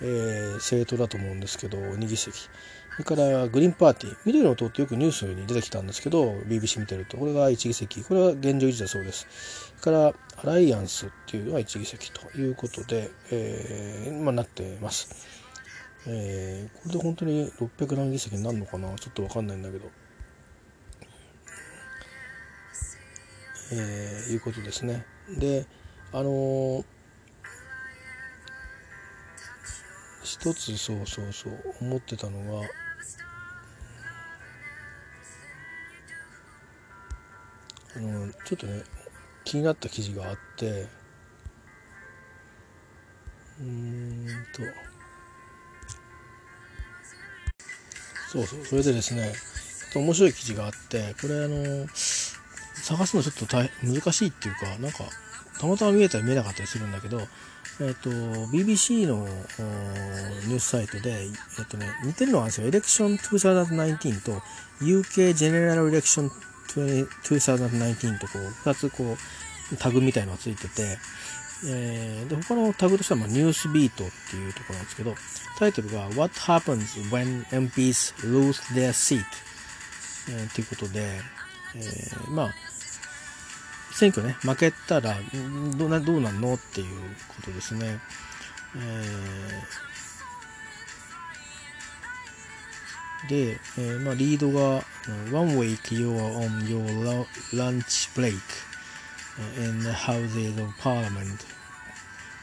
[0.01, 2.49] えー、政党だと思うんですけど2議席。
[2.95, 4.17] それからグリーンパーティー。
[4.25, 7.17] 緑の党ってよくニュースに出てきたんですけど BBC 見てると。
[7.17, 8.01] これが1議席。
[8.03, 9.27] これは現状維持だそうです。
[9.81, 15.27] それからアライアンスっていうのは1議席ということで、えーまあ、なってます、
[16.07, 18.93] えー、これで本当に600何議席になるのかな？
[18.95, 19.89] ちょっと分かんないんだけど。
[23.73, 25.05] えー、いうことですね。
[25.37, 25.65] で
[26.13, 26.85] あのー、
[30.23, 32.67] 一つそうそうそう思ってたのが
[37.97, 38.83] うん、ちょっとね
[39.43, 40.87] 気になった記事があって
[43.59, 44.61] うーんと。
[48.31, 49.33] そうそうそれでですね
[49.95, 55.05] 面白い記事があってこれあの探すのちょっと大難しいっていうかなんか
[55.59, 57.21] たまたま見えたり見えなかったりするんだけど、
[57.79, 58.09] えーと、
[58.51, 64.41] BBC のニュースサイトで、えーとね、似てるのがあるんですよエレクション2019と
[64.81, 66.31] UK ジェネラルエレクション
[66.69, 69.17] 20, 2019とこう、2つこ
[69.73, 70.97] う、タグみたいのがついてて、
[71.65, 75.15] えー、で、他のタグとしては、まあ、ニュースビートっていうところなんですけど、
[75.57, 79.23] タイトルが What Happens When MPs Lose Their Seat?
[80.29, 81.19] えー、っていうことで、
[81.75, 82.53] えー、まあ、
[83.93, 85.15] 選挙ね、負けたら
[85.77, 86.55] どうなどうなんの？
[86.55, 86.87] っていう
[87.29, 87.99] ことですね。
[88.75, 89.94] えー
[93.29, 94.83] で、えー、まあ、リードが
[95.31, 98.33] 「One week you are on your lunch break
[99.57, 101.45] in the houses of parliament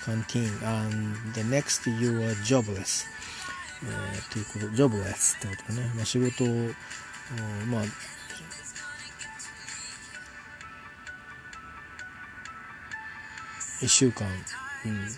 [0.04, 3.06] canteen and the next you are jobless」
[3.84, 6.46] えー、ということ、ジョブレスってことね、まあ、仕事を、
[7.66, 7.84] まあ、
[13.80, 14.28] 1週間、
[14.86, 15.08] うん、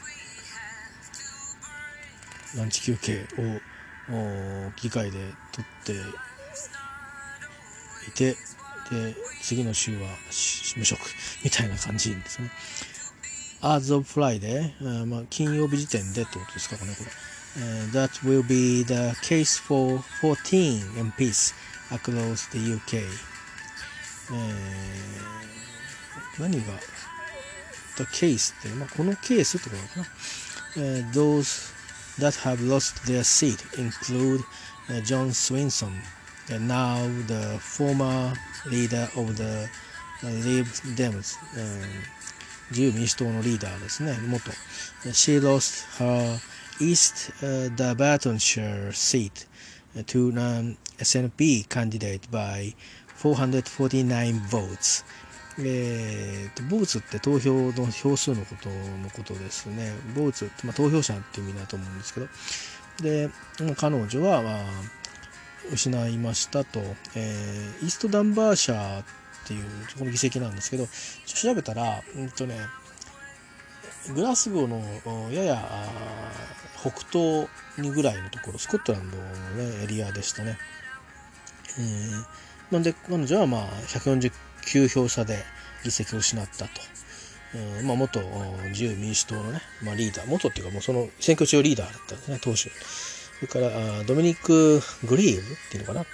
[2.59, 3.74] ランチ休憩を
[4.81, 5.19] 議会で
[5.53, 5.93] 取って
[8.09, 8.37] いて
[8.90, 10.09] で次の週は
[10.77, 11.01] 無職
[11.43, 12.51] みたいな感じですね。
[13.61, 17.11] As of Friday、金曜日時点でってことですかね、これ。
[17.57, 21.55] Uh, that will be the case for 14 MPs
[21.90, 26.43] across the UK、えー。
[26.43, 26.75] 何が
[27.97, 30.07] ?The case って、まあ、このケースってことかな
[30.85, 31.74] ？Uh, those
[32.19, 35.93] that have lost their seat include、uh, John Swinson
[36.50, 38.34] and now the former
[38.65, 39.69] leader of the
[40.24, 41.86] Lib Dems、uh,
[42.72, 44.52] 自由民主党のリーダーですね元
[45.12, 46.39] She lost her
[46.80, 49.48] East uh, the Bartonshire seat
[50.06, 52.76] to an SNP candidate by
[53.15, 55.04] 449 votes
[55.59, 59.93] えー、とボーツって投票の票数のことのことですね。
[60.17, 62.29] ボーツって、まあ、投票者っていう意味だと思うんですけど、
[63.03, 63.31] で、
[63.77, 64.64] 彼女は、まあ、
[65.73, 66.81] 失いましたと、
[67.14, 69.05] えー、イーストダンバーシャーっ
[69.47, 69.64] ていう
[69.99, 70.87] この議席なんですけど、
[71.25, 72.59] 調べたら、うんとね、
[74.14, 75.88] グラスゴーのやや
[76.81, 80.59] 北東にぐらいのところ、スコットランドの、ね、エリアでしたね。
[81.79, 82.25] えー、
[82.71, 83.69] なんで彼女はまあ
[84.66, 85.44] 149票差で
[85.85, 86.70] 議席を失ったと。
[87.55, 88.20] えー、まあ、元
[88.70, 92.59] 自由民主党のね、まあ、リーダー、元っていうかもうその選挙中リーダーだったんですね、党首。
[92.59, 96.07] それからあドミニク・グリーブっていうのかな。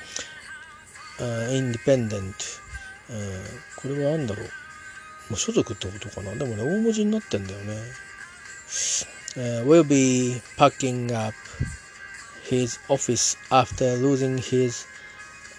[1.46, 2.38] あインディペンデント。
[3.76, 4.46] これは何だろう。
[5.30, 6.34] まあ、所属ってことかな。
[6.34, 7.76] でもね、大文字になってんだよね。
[9.64, 11.34] will be packing up
[12.48, 14.86] his office after losing his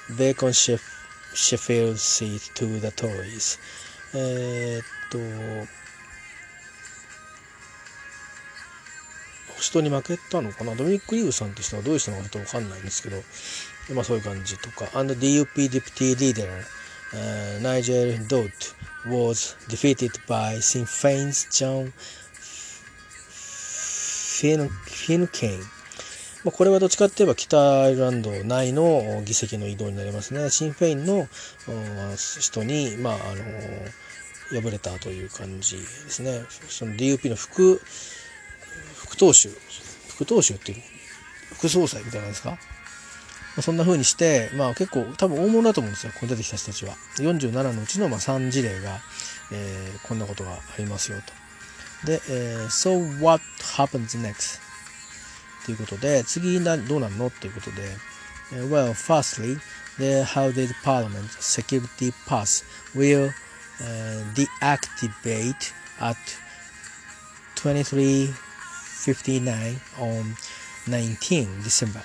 [0.10, 0.56] vacant
[1.34, 3.60] Sheffield seat to the Tories.
[4.14, 5.18] えー、っと、
[9.62, 13.24] 人に負けたのかなドミニック・リーブさんって人はどういう人なのかちょっとわかんないんですけど、
[13.94, 14.90] まあそういう感じとか。
[15.00, 16.50] And the DUP deputy leader,
[17.14, 18.52] uh, Nigel Dodd
[19.06, 21.92] was defeated by Sinn Féin's John
[24.42, 25.81] フィヌフィヌケイン。
[26.44, 30.50] ま、これはどっちかって言えば北アイルランド内の議席の移動になりますね。
[30.50, 31.28] シン・フェインの
[32.40, 36.44] 人に、まあ、あの、敗れたという感じですね。
[36.68, 37.82] その DUP の副、
[38.96, 39.54] 副党首、
[40.10, 40.82] 副党首っていう、
[41.54, 42.58] 副総裁みたいなんですか、
[43.62, 46.14] そんな風にして、まあ結構多分大物だと思うんですよ。
[46.14, 46.96] ここ出てきた人たちは。
[47.18, 49.00] 47のうちのまあ3事例が、
[49.52, 51.20] えー、こんなことがありますよ
[52.02, 52.08] と。
[52.08, 53.44] で、えー、So what
[53.78, 54.71] happens next?
[55.66, 57.84] ということで、次などうなるのっていうことで、
[58.52, 59.60] Well, firstly,
[59.98, 63.32] the how did Parliament security pass will
[63.80, 66.18] uh, deactivate at
[67.56, 70.36] 2359 on
[70.88, 72.02] 19 December.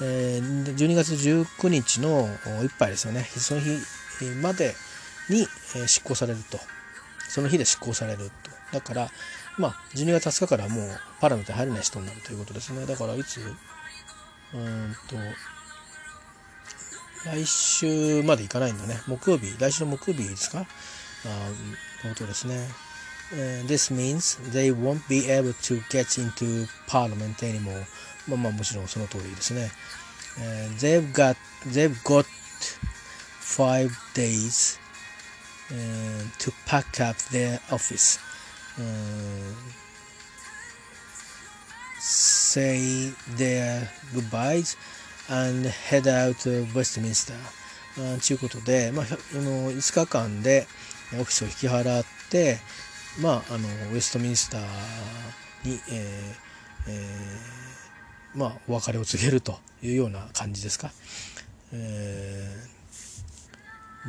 [0.00, 2.28] 12月19日の
[2.62, 3.24] いっぱいですよね。
[3.36, 3.78] その日
[4.42, 4.74] まで
[5.28, 5.46] に
[5.86, 6.58] 執行されると。
[7.28, 8.50] その日で執行されると。
[8.72, 9.10] だから、
[9.58, 12.86] まあ、12月20日からもうパラメータ入れない人になるということですね。
[12.86, 15.16] だから、いつ、うんと、
[17.26, 19.00] 来週まで行かないんだね。
[19.06, 22.68] 木曜日、来週の木曜日ですかあのことですね。
[23.32, 27.84] Uh, this means they won't be able to get into parliament anymore.
[28.28, 29.70] まあまあもちろんその通りですね。
[30.38, 31.36] Uh, they've got,
[31.66, 32.26] they've got
[33.40, 34.78] five days
[35.70, 38.18] uh, to pack up their office.
[42.00, 44.76] Say their goodbyes
[45.28, 47.34] and head out to Westminster
[47.94, 50.66] ということで、まあ、あの5日間で
[51.14, 52.58] オフィスを引き払って、
[53.20, 54.60] まあ、あのウェストミンスター
[55.64, 60.90] に、えーえー、まあ、お別れを告げるというような感じですか。
[61.72, 62.73] えー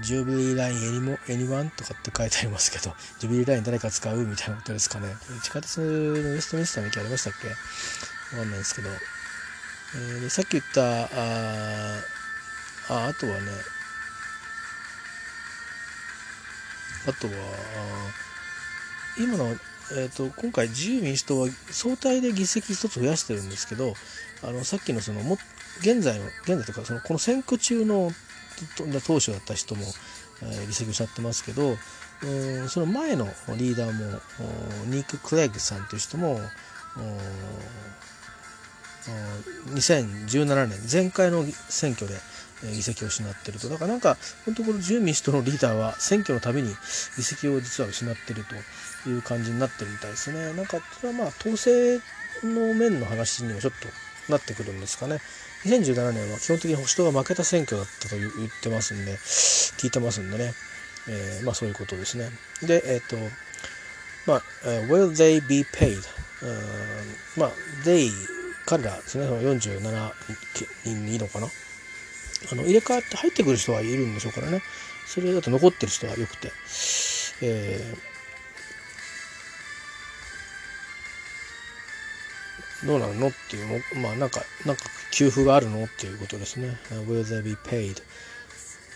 [0.01, 5.07] ジュビリーラインエニモエニワンとかって書いてありますけど、ジュビリーライン誰か使うみたいなことですかね。
[5.43, 7.47] 地下鉄のウエストミンスターの駅ありましたっけ？
[8.37, 8.89] わかんないですけど。
[8.89, 11.07] えー、さっき言った、あ
[12.89, 13.39] あ、あとはね、
[17.07, 17.33] あとは、
[19.17, 19.55] 今の、
[19.93, 23.93] えーと、今回自由民主党は総体で議席一つ増やしてるんですけど
[24.43, 25.37] あのさっきのそのも
[25.79, 28.11] 現在の現在というかそのこの選挙中の
[29.05, 29.83] 当初だった人も、
[30.41, 31.77] えー、離席しちゃってますけど
[32.23, 33.25] うんその前の
[33.57, 34.19] リーダーも
[34.85, 36.39] ニック・クレイグさんという人も
[39.73, 42.15] 2017年前回の選挙で
[42.63, 46.69] 議席を失ってるとだからなんか本当この自由民主党のリーダーは選挙のたびに
[47.17, 48.45] 議席を実は失ってる
[49.03, 51.99] という感じになってるみたいですねなんかそれはまあ統制
[52.43, 53.73] の面の話にもちょっ
[54.27, 55.19] となってくるんですかね。
[55.65, 60.53] 2017年は基本的に保守党が負けた選挙だったと言ってますんで、聞いてますんでね。
[61.07, 62.29] えー、まあそういうことですね。
[62.61, 63.17] で、えっ、ー、と、
[64.25, 64.41] まあ、
[64.87, 66.01] will they be paid?
[67.37, 67.51] まあ、
[67.83, 68.09] they
[68.65, 70.13] 彼らですね、その47
[70.83, 71.47] 人いいのかな。
[72.51, 74.61] あの入れ替わって入ってくる人はいるんでしょうからね。
[75.07, 76.51] それだと残ってる人はよくて。
[77.41, 78.14] えー、
[82.83, 86.77] どうなるのっていうまあなんか、なんか給付があるのっていうことですね。
[87.07, 88.01] Will they be paid?、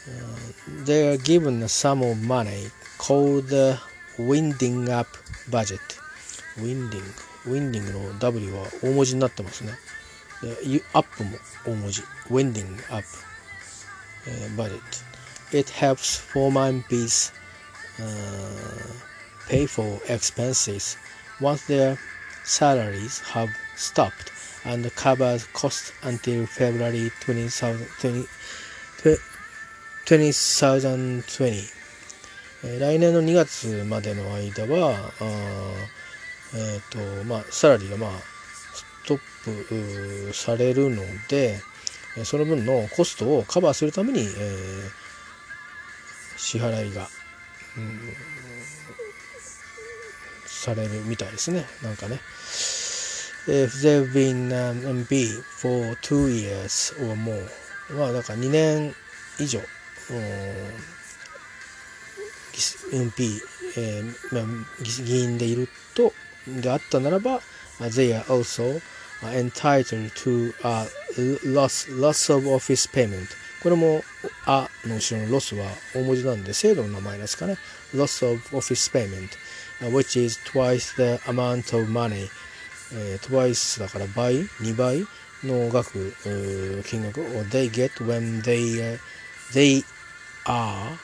[0.08, 3.78] Uh, they are given a sum of money called the
[4.18, 5.08] winding up
[5.50, 5.80] budget.
[6.58, 7.04] winding,
[7.46, 9.74] winding の W は大文字になってますね。
[10.42, 12.02] で、アップも大文字。
[12.30, 13.06] winding up、
[14.26, 14.82] uh, budget.
[15.52, 17.32] It helps former MPs
[18.00, 20.98] uh, pay for expenses
[21.42, 21.98] once their
[22.44, 23.50] salaries have
[23.80, 24.32] stopped
[24.66, 28.28] and covers costs until February 2020,
[30.06, 31.80] 2020
[32.62, 35.24] 来年の2月までの間はあ、
[36.54, 38.10] えーとまあ、サラリーが、まあ、
[38.74, 39.20] ストッ
[40.28, 41.62] プされるので
[42.26, 44.28] その分のコストをカバーするために、えー、
[46.38, 47.08] 支払いが、
[47.78, 47.98] うん、
[50.46, 52.20] されるみたいですねなんかね。
[53.48, 57.48] If they've been um, MB for two years or more
[57.90, 58.94] まあだから2年
[59.40, 59.60] 以上
[62.92, 63.40] MP、
[63.78, 64.46] えーまあ、
[65.04, 66.14] 議員でいると
[66.48, 67.42] であったならば
[67.80, 68.82] they are also
[69.22, 70.88] entitled to a
[71.46, 73.28] loss, loss of office payment
[73.62, 74.04] これも
[74.46, 77.58] 「あ」の後ろのロスは大文字なんで制度の名前ですかね
[77.94, 79.30] loss of office payment
[79.92, 82.30] which is twice the amount of money、
[82.94, 85.06] えー、twice だから倍2倍
[85.44, 86.14] の額
[86.86, 89.00] 金額を they get when they、uh,
[89.54, 89.84] they
[90.46, 90.98] are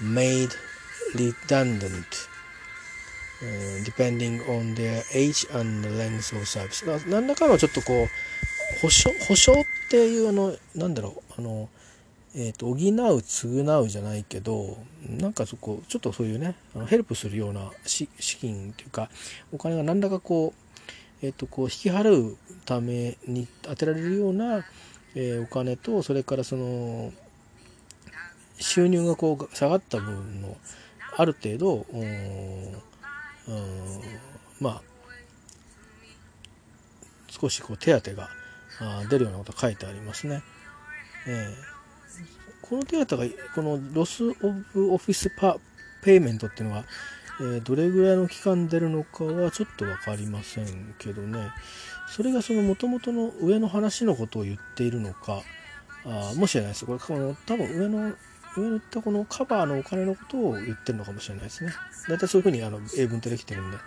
[0.00, 0.50] made
[1.14, 2.28] redundant
[3.42, 6.84] uh, depending on their age and length of service.
[7.08, 9.56] 何らかのちょっとこう保証保証っ
[9.90, 11.68] ていうあのなんだろうあの
[12.36, 14.76] えーと、補う償うじゃないけど
[15.08, 16.56] なんかそこちょっとそういうね
[16.88, 18.08] ヘルプするような資
[18.40, 19.08] 金というか
[19.52, 20.63] お金が何らかこう,、
[21.24, 24.62] えーと、こう引き払うために当てられるような、
[25.14, 27.14] え、お金とそれからその
[28.58, 30.54] 収入がこう下がった分の
[31.16, 31.86] ある程度
[34.60, 34.82] まあ
[37.30, 38.28] 少しこう手当が
[39.08, 40.42] 出るようなことが書いてありますね。
[41.26, 41.54] えー、
[42.60, 44.34] この手当がこの Loss of
[44.74, 45.56] Office pa
[46.02, 46.84] Payment っていうのは、
[47.40, 51.50] えー、どれぐらいの期間出るのかはちょっと分かりませんけどね
[52.08, 55.42] それがそのもともとの上の話のことを言っているのか
[56.04, 58.14] あもしれないですこれこの多分上の
[58.56, 61.72] 上に言ったこのカバーのお金のことを言ってるのかもしれないですね。
[62.08, 63.78] 大体そういうふうにあの英文ってできてるんで。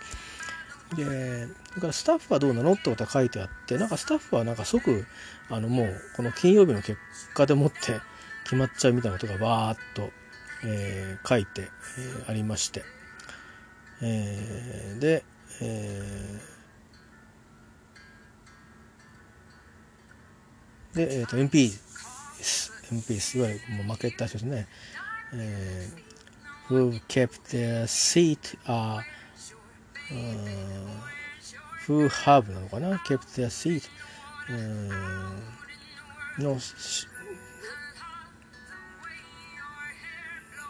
[0.96, 5.06] で、だからスタッフはどうなのってことが書いてあって、なんかスタッフはなんか即、
[5.50, 6.98] あのもうこの金曜日の結
[7.34, 8.00] 果でもって
[8.44, 10.10] 決まっちゃうみたいなことがバーっと、
[10.64, 12.97] えー、書いて、えー、ありまして。
[14.00, 15.24] えー、で、
[15.60, 22.72] えー、で、えっ、ー、と、MP です。
[22.92, 24.66] MP いわゆるもう負けた人ですね、
[25.34, 29.02] えー、who kept their seat are、
[30.10, 30.44] uh,
[31.86, 33.82] who have なのかな kept their seat、
[34.48, 35.58] uh,
[36.38, 36.52] の、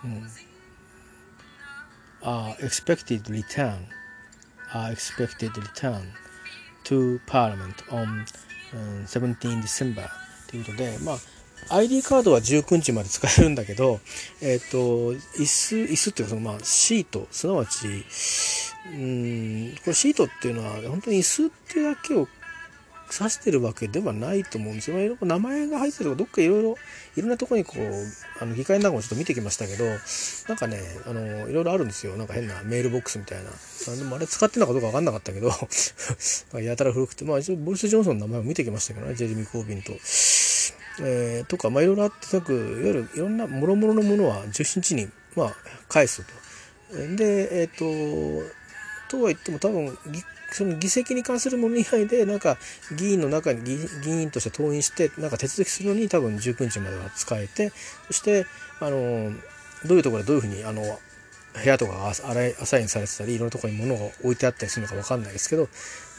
[0.05, 0.48] うん、
[2.23, 3.87] are expected return
[4.73, 6.13] are expected return
[6.85, 8.25] to parliament on、
[8.73, 10.09] um, 17 December.
[10.49, 11.19] ということでまあ
[11.71, 14.01] ID カードは19日まで使えるんだけど、
[14.41, 17.87] えっ、ー、と、椅子、椅子っていうかそのまあシート、すなわち、
[18.87, 22.27] うん、これシートっていうのは本当に椅子ってだけを
[23.13, 25.17] 指してるわけではないと思うんですよ。
[25.21, 26.77] 名前が入ってるとか、どっかいろいろ、
[27.17, 27.83] いろんなところにこう、
[28.41, 29.85] あの、議会なんかもちょっと見てきましたけど、
[30.49, 32.17] なんかね、あの、いろいろあるんですよ。
[32.17, 33.51] なんか変なメールボックスみたいな。
[33.51, 35.51] あでもあれ使ってんのかどうかわかんなかったけど、
[36.61, 39.93] やたら古くて、まあ一応ボルス・ジョンソンの名前を見てきましたけどね、ジェレミー・コービンと。
[41.01, 45.57] えー、とか、まあ、いろいろあってなくいわゆるいろんなもろもろのものは17日に、まあ、
[45.89, 46.33] 返すと。
[47.17, 48.51] で、えっ、ー、と、
[49.09, 49.97] とは言っても多分、
[50.51, 52.57] その議席に関するもの以外で、なんか
[52.97, 53.63] 議員の中に
[54.03, 57.73] 議員として登院して、なんか手続きするのに多分19日までは使えて、
[58.07, 58.47] そして、
[58.81, 59.33] あの、
[59.85, 65.69] どういうところでどういうふうに、あの、部屋とかがアサインされてたり、いろんなところに物が置いてあったりするのかわかんないですけど、ま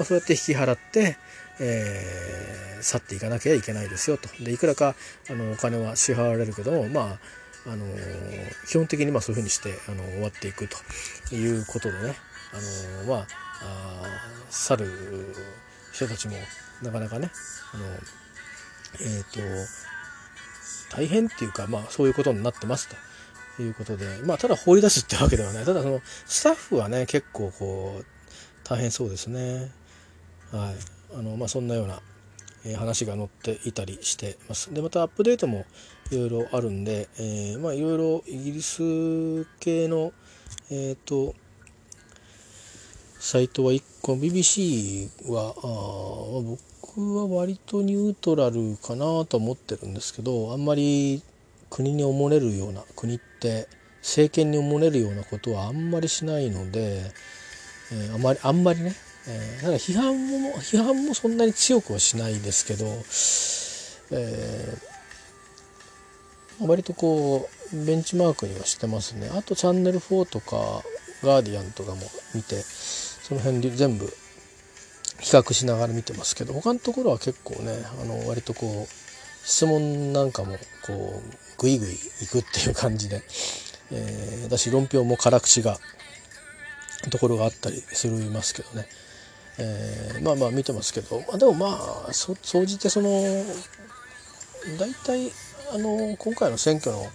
[0.01, 1.17] あ、そうやって引き払って、
[1.59, 4.30] えー、去っていかなきゃいけないですよと。
[4.43, 4.95] でいくらか
[5.30, 7.17] あのお金は支払われるけどもま
[7.65, 7.86] ああの
[8.67, 12.15] 基本的にまあそういうふうにしてあの終わっていくということでね。
[12.51, 13.49] あのまあ
[14.49, 15.36] 去る
[15.91, 16.36] 人たちも
[16.82, 17.32] なかなかね
[17.74, 17.86] あの
[19.01, 19.68] えっ、ー、
[20.89, 22.89] と大変っていうかまあそういうことになってます
[23.57, 25.66] ということでまあただ放り出すってわけではない。
[25.66, 28.05] ただそのスタッフはね結構こう
[28.64, 29.72] 大変そうですね。
[30.51, 31.18] はい。
[31.18, 32.01] あのまあそんなような
[32.66, 34.74] え話が載っていたりしてます。
[34.74, 35.66] でまたアップデートも
[36.12, 40.14] いろいろあるんで、えー、まあいろいろイギリス系の
[40.70, 41.36] えっ、ー、と
[43.20, 45.61] サイトは1個 BBC はあ
[46.41, 51.22] 僕は割とニュートラルかなと思ってるんですけどあんまり
[51.70, 53.67] 国におもれるような国って
[53.97, 57.11] 政権におもれるようなことはあんまりしないので、
[57.91, 58.95] えー、あんまりあんまりね、
[59.28, 62.86] えー、だから批判も批判もそんなに強くはしないですけど、
[64.17, 69.30] えー、割とこうベンチマークにはしてますね。
[69.34, 70.84] あとチャンネル4とか
[71.22, 72.01] ガーディアンとかも
[72.34, 72.55] 見て
[73.30, 74.07] その辺で全部
[75.19, 83.21] 比較しながら見てますけど他のところは結構ねあの割とこう質問なんかもこうグイグイいくっていう感じで、
[83.91, 85.77] えー、私論評も辛口が
[87.11, 88.88] ところがあったりするますけどね、
[89.59, 91.67] えー、まあまあ見てますけど、まあ、でもま
[92.07, 93.09] あ総じてその
[94.80, 95.32] 大体
[95.71, 97.05] あの今回の選挙の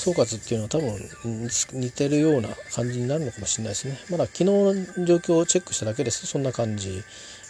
[0.00, 1.48] 総括っていうのは多分
[1.78, 3.98] 似てるような感じになるのかもしれないですね。
[4.10, 7.02] まだ昨日の状況をチェックしただけですとそんな感じ、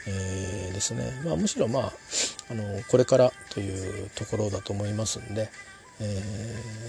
[0.09, 1.13] えー、ですね。
[1.25, 1.93] まあ、むしろまあ
[2.51, 5.49] あのこれからというところだと思いますんで、
[6.01, 6.05] え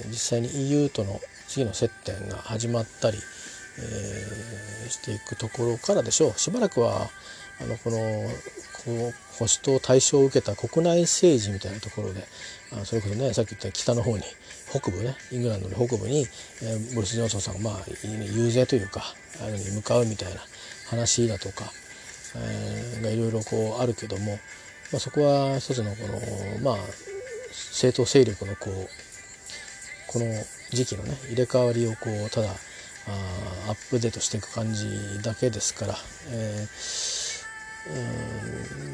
[0.05, 3.19] ー、実際に EU との次の接点が始まったり、
[3.77, 6.39] えー、していくところからでしょう。
[6.39, 7.09] しばらくは
[7.61, 7.97] あのこの
[8.83, 12.23] こ保守党対象を受けた国内政治みたいなところで
[12.73, 14.23] あそれこそねさっき言った北の方に
[14.71, 19.03] 北部ねイングランドの北部に、えー、ボリス・ジョンソンさんがまあ遊説というか
[19.43, 20.39] あれに向かうみたいな
[20.89, 21.65] 話だとか、
[22.37, 24.39] えー、がいろいろこうあるけども、
[24.91, 26.13] まあ、そこは一つのこの
[26.61, 26.77] まあ
[27.71, 28.89] 政党勢力のこう
[30.07, 30.25] この
[30.69, 32.49] 時期のね入れ替わりをこうただ
[33.07, 34.87] あアップデートしていく感じ
[35.21, 35.95] だけですから、
[36.29, 37.41] えー、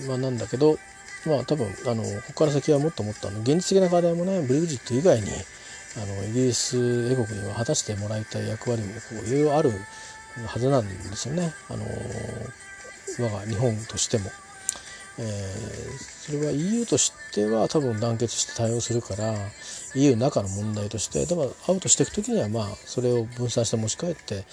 [0.02, 0.80] うんまあなんだけど
[1.26, 5.28] まあ多分あのここから先はもっともっとあの現実的な課題もねブレグジット以外に
[5.98, 6.78] あのイギリス
[7.12, 9.72] 英国には果たしてもらいたい役割もこういろいろある
[10.46, 11.84] はずなんですよねあの
[13.20, 14.30] 我が日本としても。
[15.20, 19.34] えー、それは EU としては多分団結して対応するから
[19.96, 24.46] EU の中の問題としてでもアウトしていく時にはまあそれを分散して持ち帰って、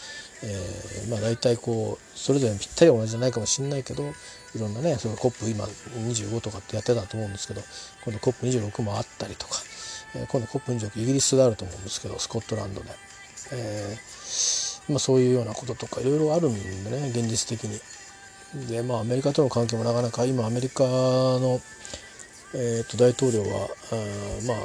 [0.42, 4.04] えー、まあ大体こうそれぞれぴったり同じじゃないかもしれないけど
[4.54, 7.60] いろんなねその COP 今25とかってやってたと思うんですけど
[8.04, 9.56] 今度 COP26 もあったりとか、
[10.16, 12.90] えー、今度 COP26 イギリスがあると思うんですけどスコットランドで、
[13.52, 17.80] えーまあ、そういうようなこととかいろいろあるんでね現実的に。
[18.68, 21.60] でまあアメリカとの関係もなかなか今アメリカの、
[22.54, 24.56] えー、と大統領はあまあ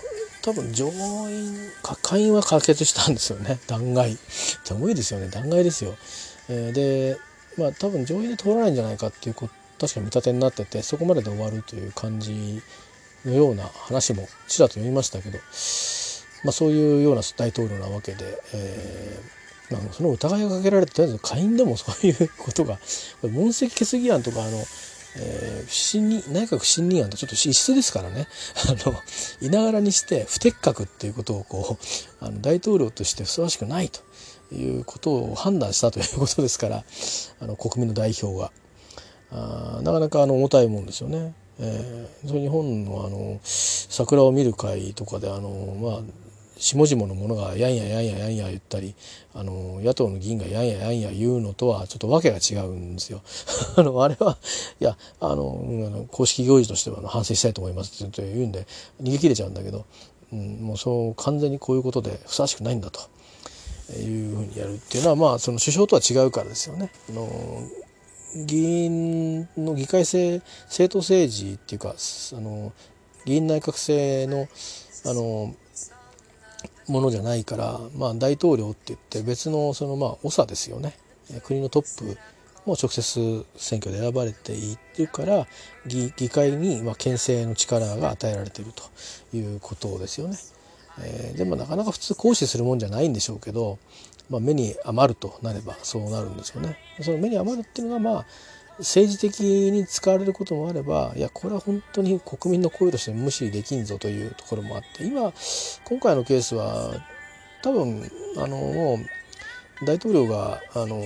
[0.43, 3.59] 多分上院下院は可決したんですよね。
[3.65, 4.15] 弾劾。
[4.29, 5.29] すごいですよね。
[5.29, 5.97] 弾劾ですよ、
[6.49, 7.17] えー、で
[7.57, 12.61] まあ多分上院で通らないんじゃないかっていうこと確か見立てになっててそこまでで終わるという感じ
[13.25, 15.37] のような話もちらっと読みましたけど、
[16.43, 22.79] まあ、そういうような大統領なわけで、えーまあ、その疑いがかけられてとりあえず下院でも そういうことが
[23.23, 24.57] 問責決議案とかあの、
[25.17, 28.27] えー、不信任内閣不信任案とちょっと異質ですからね
[28.67, 28.95] あの
[29.41, 34.01] いながらにして不適格っていうことをこうあの大統領としてふさわしくないと
[34.55, 36.83] いうことを判断したということですから
[37.39, 38.51] あの国民の代表が。
[39.31, 41.33] あなかなかあの重たいもんですよね。
[41.61, 46.01] えー、そ日本のあの桜を見る会とかであのまあ
[46.59, 48.93] 下々の者がやんややんややんや言ったり
[49.33, 53.21] あの野党の議員がやんややんや言うのとはちょっと訳が違うんですよ。
[53.77, 54.37] あのあれは
[54.79, 58.67] いやあの公式行事としては反省したいと思いますって言うんで
[59.01, 59.85] 逃げ切れちゃうんだけど、
[60.33, 62.99] うん、もうそう完全にこういうことでふさわしくないんだと。
[63.97, 64.01] い
[64.31, 66.91] うふうにやるっていうのはまあその首相とは違うからですよね。
[67.09, 67.27] あの
[68.35, 72.71] 議員の議会制政党政治っていうかあの
[73.25, 74.47] 議員内閣制の
[75.05, 75.55] あの
[76.87, 80.93] ものじゃないから、まあ、大統領って言って別のそのまあ長ですよね
[81.43, 82.17] 国のトップ
[82.65, 85.47] も直接選挙で選ばれているから
[85.85, 88.83] 議会にまあ牽制の力が与えられていると
[89.35, 90.37] いうことですよね。
[91.01, 93.79] えー、でもなかなか普通行使するもんじゃないんでしょうけど、
[94.29, 96.77] まあ、目に余るとなればそうなるんですよね。
[97.01, 98.25] その目に余るっていうのがまあ
[98.79, 105.33] 政治的に使われることもあればいやこれは本当に国民の声として無視できんぞというところもあって今
[105.83, 106.93] 今回のケースは
[107.61, 108.99] 多分あのも
[109.81, 110.97] う大統領があの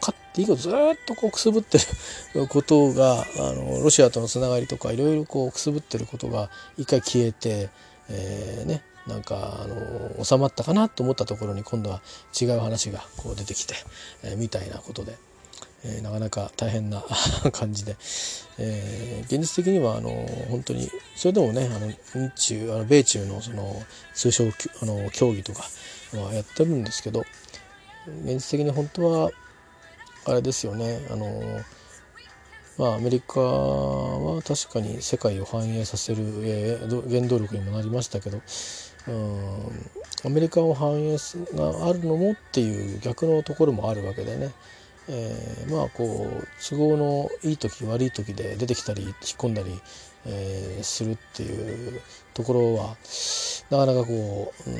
[0.00, 0.72] 勝って以降ずっ
[1.06, 1.78] とこうくすぶって
[2.34, 7.68] ることがあのロシアとのつながりとかいろいろこうくすぶってることが一回消えて、
[8.08, 12.00] えー、ねなんかあの収まったかなと思ったところに今度は
[12.40, 13.74] 違う話がこう出てきて、
[14.22, 15.16] えー、みたいなことで。
[15.84, 17.04] えー、なかなか大変な
[17.52, 17.96] 感じで、
[18.58, 20.10] えー、現実的にはあの
[20.50, 23.80] 本当にそれでもねあの日中あの米中のその
[24.14, 24.44] 通商
[24.82, 25.64] あの協議とか
[26.14, 27.24] はやってるんですけど
[28.24, 29.30] 現実的に本当は
[30.24, 31.62] あれですよねあの
[32.76, 38.40] まあアメリカは確かに世界を繁栄させる、えー、原動力にもなりましたけど
[40.24, 41.16] アメリカを繁栄
[41.54, 44.52] があるのもっていう逆のところもあるわけでね。
[45.10, 49.70] えー、まあこう都合のいい時悪い時で出てきたり引っ込んだり、
[50.26, 52.00] えー、するっていう
[52.34, 52.96] ところは
[53.70, 54.78] なかなかこう、うん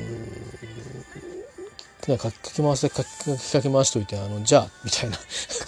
[2.07, 5.17] ね、書き回せ書き書き回しといてあのじゃあみたいな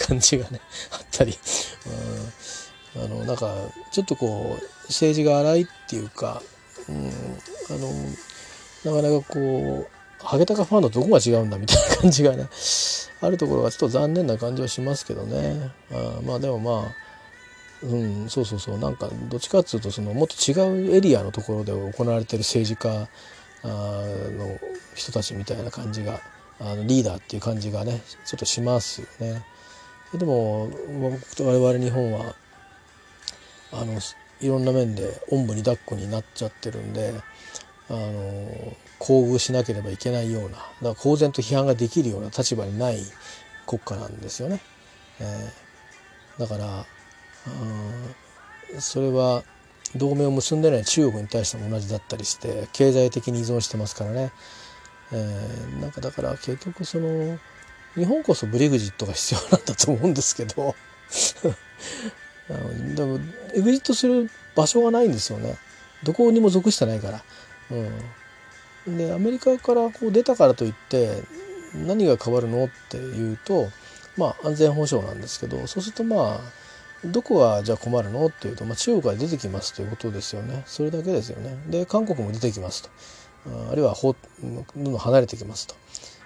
[0.08, 1.38] 感じがね あったり、
[2.96, 3.56] うん、あのなんか
[3.92, 6.42] ちょっとこう政治が荒いっていうか、
[6.88, 7.12] うん、
[7.70, 7.92] あの
[8.84, 12.48] なかなかこうハゲタカファンのどこが違うんだみたいな感じがね
[13.22, 16.96] あるところがちょっと残念な感じはしますけどねあまあでもまあ
[17.84, 23.08] うんそうそうそうなんかどっちかっていうとそのもっと違うエリアのところで行われてる政治家
[23.64, 24.60] の
[24.96, 26.20] 人たちみたいな感じが
[26.60, 29.44] あのリーダーっていう感じがねちょっとしますよね。
[30.14, 32.36] でも我々日本は
[33.72, 34.00] あの
[34.42, 37.14] いろんな面でおんぶに抱っこになっちゃってるんで
[37.92, 43.00] あの厚遇しなければいけないようなだから公然と批判ができるような立場にない
[43.68, 44.62] 国家なんですよね。
[45.20, 46.86] えー、だから
[48.80, 49.44] それは
[49.96, 54.32] 同盟を結んでない中国に対しても同じだったりして経済的に依存してますからね。
[55.12, 57.38] えー、なんかだから結局その
[57.96, 60.74] 日本こそブリグジットが必要なんだと思うんですけど
[62.50, 63.20] あのでも
[63.54, 65.58] エグジットする場所がないんですよね
[66.04, 67.24] どこにも属してないから。
[67.72, 68.98] うん。
[68.98, 71.24] でアメリカからこう出たからといって
[71.86, 73.68] 何が変わるのっていうと
[74.18, 76.40] まあ安全保障なんですけどそうするとまあ
[77.06, 80.64] どこがじゃあ困るのっていうと、まあ、中国から出てきますということですよね。
[80.68, 81.58] それだけですよね。
[81.68, 82.90] で韓国も出てきますと。
[83.72, 84.16] あるいはど
[84.80, 85.76] んどん離れてきますと。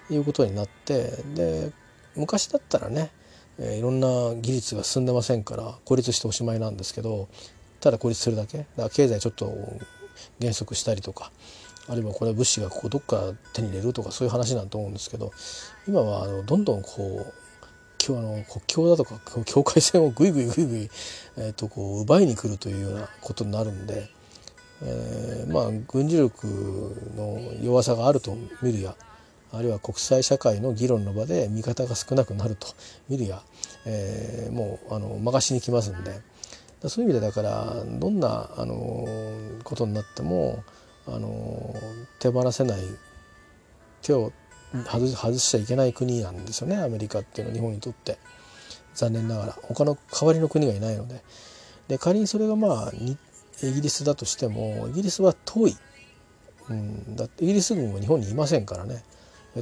[0.10, 1.72] いうことになってで
[2.16, 3.10] 昔だったらね、
[3.58, 7.28] いろんな技術が進んでませんから孤立しておしまいなんですけど
[7.80, 8.60] ただ孤立するだけ。
[8.60, 9.52] だから経済ちょっと
[10.40, 11.32] 減速したりとか
[11.88, 15.32] あるいはこれ物資がここどっか手に入れるとかそういう話なんと思うんですけど
[15.88, 17.34] 今はあのどんどんこう
[18.06, 20.90] 今日あの国境だとか境界線をぐいぐいぐいぐい、
[21.38, 24.10] えー、とこう奪いに来るというようなことになるんで、
[24.84, 26.48] えー、まあ軍事力
[27.16, 28.96] の弱さがあると見るや
[29.52, 32.68] あるいは国際社会の議論の場で味方が少なくなると
[33.10, 33.42] 見るや、
[33.86, 36.20] えー、もうあの任しに来ますんで
[36.88, 39.06] そういう意味でだからどんなあの
[39.64, 40.64] ことになっても
[41.08, 41.76] あの
[42.20, 42.82] 手放せない
[44.02, 44.32] 手を
[44.86, 48.18] 外しちゃいけない国なんですよねアメリカっていうのは日本にとって。
[48.96, 49.52] 残念ながら。
[49.62, 51.22] 他の代わりの国がいないので。
[51.88, 53.18] で仮にそれがまあイ
[53.74, 55.78] ギリスだとしてもイギリスは遠い、
[56.70, 59.04] うん、だってイギリス軍は日本にいませんからね。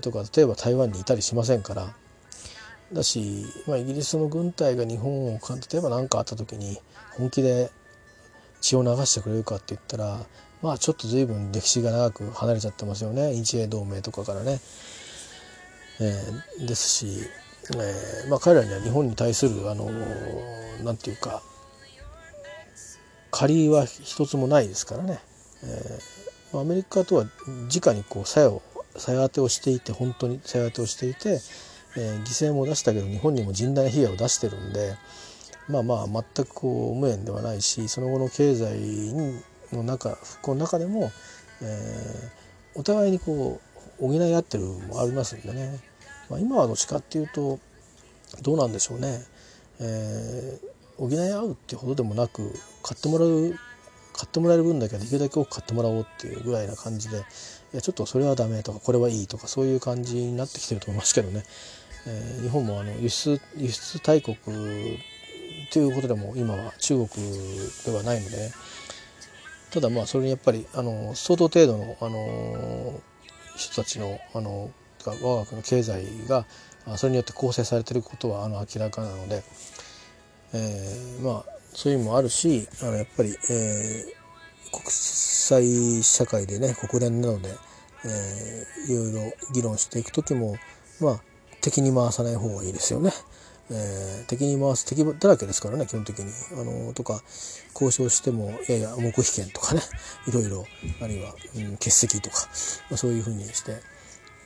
[0.02, 1.94] とか例えば台湾にいたりしませんから。
[2.94, 5.40] だし、まあ、イギリスの軍隊が日本を
[5.72, 6.78] 例えば何かあった時に
[7.18, 7.72] 本気で
[8.62, 10.20] 血を流してくれるかって言ったら
[10.62, 14.60] まあちょっと随分歴史が長く離れちゃってますよね日英同盟とかからね。
[16.02, 17.30] えー、ですし、
[17.76, 19.92] えーまあ、彼らには日本に対するあの
[20.84, 21.44] なんていうか
[23.30, 25.20] 借りは一つもないですからね。
[25.64, 27.26] えー、アメリカとは
[27.74, 28.62] 直にこう鞘
[28.96, 31.40] 鞘当てをしていて本当に鞘当てをしていて、
[31.96, 34.96] えー、犠牲も出したけど日本にも甚大な被害を出してるんで
[35.70, 39.14] まあまあ全くこう無縁ではないしその後の経済
[39.72, 41.12] の中復興の中でも、
[41.62, 43.62] えー、お互いにこ
[44.00, 45.80] う補い合ってる部分もありますんでね、
[46.30, 47.60] まあ、今はどっちかっていうと
[48.42, 49.20] どうなんでしょうね、
[49.80, 53.56] えー、補い合うってほどでもなく買ってもらう
[54.14, 57.22] 買ってもらえる分だけはできるだけ多く買ってもらおうっていうぐらいな感じでい
[57.74, 61.44] やちょっとそれはダメとかこれはいいとかそういう感じになってきてると思いますけどね、
[62.06, 64.36] えー、日本もあの輸出輸出大国
[65.72, 67.08] ということでも今は中国
[67.86, 68.52] ではないので、
[69.72, 73.02] ただまあそれにやっぱりあの相当程度のあの
[73.56, 74.72] 人たちのあの
[75.06, 76.46] 我が国の経済が
[76.98, 79.44] それによって構成されていることはあの明らかなので、
[80.54, 87.50] えー、まあそういうのもあるしあのやっぱり、えー、国際社会でね国連なので、
[88.06, 90.56] えー、いろいろ議論していく時も
[91.00, 91.22] まあ
[91.64, 93.12] 敵に回さない方がいいですよね。
[93.72, 96.32] えー、敵に回す敵だらけですからね基本的に。
[96.60, 97.24] あのとか
[97.74, 99.82] 交渉してもいやいや黙秘権とかね
[100.28, 100.66] いろいろ
[101.02, 102.48] あるいは、うん、欠席とか、
[102.90, 103.82] まあ、そういうふうにして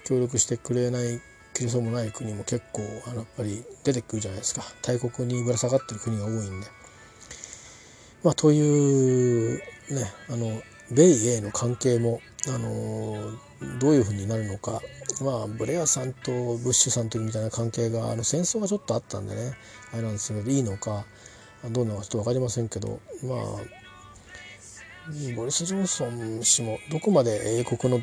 [0.05, 1.19] 協力してくれない
[1.53, 6.67] 切れそうもない国も結構あのやっぱり出てくるじゃないですか大国にぶら下がってる国が多いんで。
[8.23, 9.57] まあ、という
[9.89, 10.61] ねあの
[10.91, 13.31] 米英の関係もあの
[13.79, 14.81] どういうふうになるのか。
[15.21, 19.57] まあブレアさんとブッシュさんとみたいな関係があの戦争がちょっとあったんでね。
[19.93, 21.05] あれなんですけどいいのか
[21.71, 22.99] どうなのかちょっと分かりませんけど。
[23.23, 23.77] まあ
[25.37, 28.01] ボリス・ジョンソン氏もどこまで英国の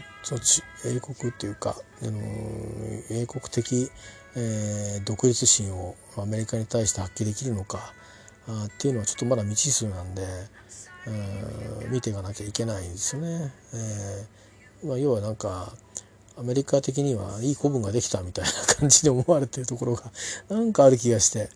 [0.86, 2.18] 英国っていうか、あの
[3.10, 3.90] 英国的、
[4.34, 7.92] えー、独立心をアメリカに対して発揮できるのか
[8.48, 10.22] あっていうのはちょっとまだ未知数なんで、
[11.06, 13.52] えー、見ていかなきゃいけないんですよね。
[13.74, 14.43] えー
[14.84, 15.72] まあ、要はなんか
[16.36, 20.10] アメリカ的にはいい子分ができたみたいな感じで思われてるところが
[20.48, 21.48] なんかある気がして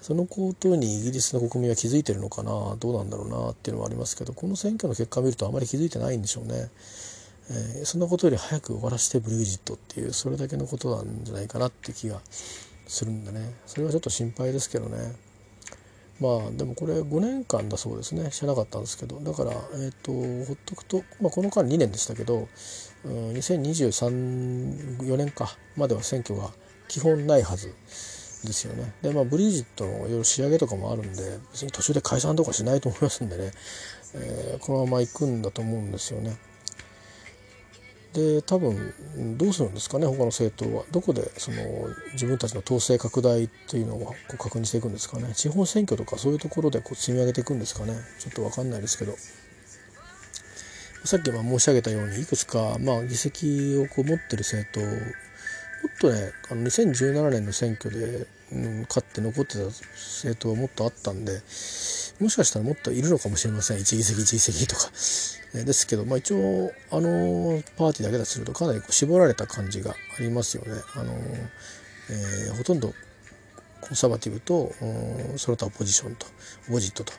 [0.00, 6.70] そのことにイギリスの国民は気づいてるのかなどうなんだろうなっていうのはありますけどこの選挙の結果を見るとあまり気づいてないんでしょうね。
[7.50, 12.22] えー、そんなことより早く終わらせてブレグジットっていうそれだけのことなんじゃないかなって気が
[12.86, 15.14] するんでねそれはちょっと心配ですけどね。
[16.20, 18.30] まあでもこれ5年間だそうですね。
[18.30, 19.20] 知らなかったんですけど。
[19.20, 20.12] だからえっ、ー、と
[20.46, 22.48] ほっとくと、まあ、この間2年でしたけど、
[23.04, 25.56] うん、2023,4年か。
[25.76, 26.50] までは選挙が
[26.88, 27.74] 基本ないはず
[28.44, 28.92] ですよね。
[29.02, 33.52] でまあブリジットのいろいろ仕上げとかもあるんで別に途中で解散とかしないと思いますんでね、
[34.14, 36.36] えー、このまま行くんだと思うんですよね。
[38.14, 38.94] で多分
[39.36, 40.84] どうするんですかね他の政党は。
[40.92, 41.58] どこでその
[42.12, 45.34] 自分たちの統制拡大というのをこう確認していくんですかね。
[45.34, 47.94] 地方選挙とかそういうところでこう積み上げていくんですかね。
[48.20, 49.14] ちょっと分かんないですけど。
[51.04, 54.80] さっき申し上げたようにいくつか、まあ、議席をこう持ってる政党。
[54.80, 61.32] もっとねあの2017年の選挙で、うん、勝って残ってた政党はもっとあったんで
[62.20, 63.78] もしかしたらもっといるのかもしれません。
[63.78, 64.90] 1議席1議席とか。
[65.62, 70.80] ですけど、まあ、一応あのパーティーだけだとするとかなり絞られた感じがありますよね。
[70.96, 71.12] あの
[72.10, 72.92] えー、ほとんど
[73.80, 74.72] コンサバティブと
[75.36, 76.26] その他オポジションと
[76.68, 77.12] オポジットと、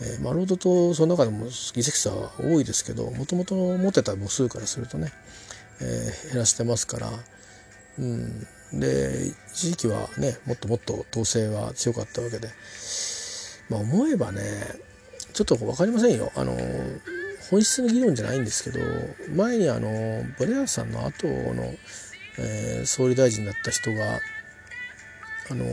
[0.00, 5.12] えー、まあ、ロードとその中でも議席差は多いですけどもともと持ってた母数からするとね、
[5.80, 7.10] えー、減らしてますから、
[7.98, 12.48] うん、で一時期はねもっともっと統制は強かったわけで、
[13.68, 14.40] まあ、思えばね
[15.32, 16.30] ちょっと分かりませんよ。
[16.36, 16.56] あの
[17.50, 18.80] 本質の議論じゃないんですけど
[19.34, 21.74] 前にあのブレアさんの後の、
[22.38, 24.18] えー、総理大臣だった人が
[25.50, 25.66] あの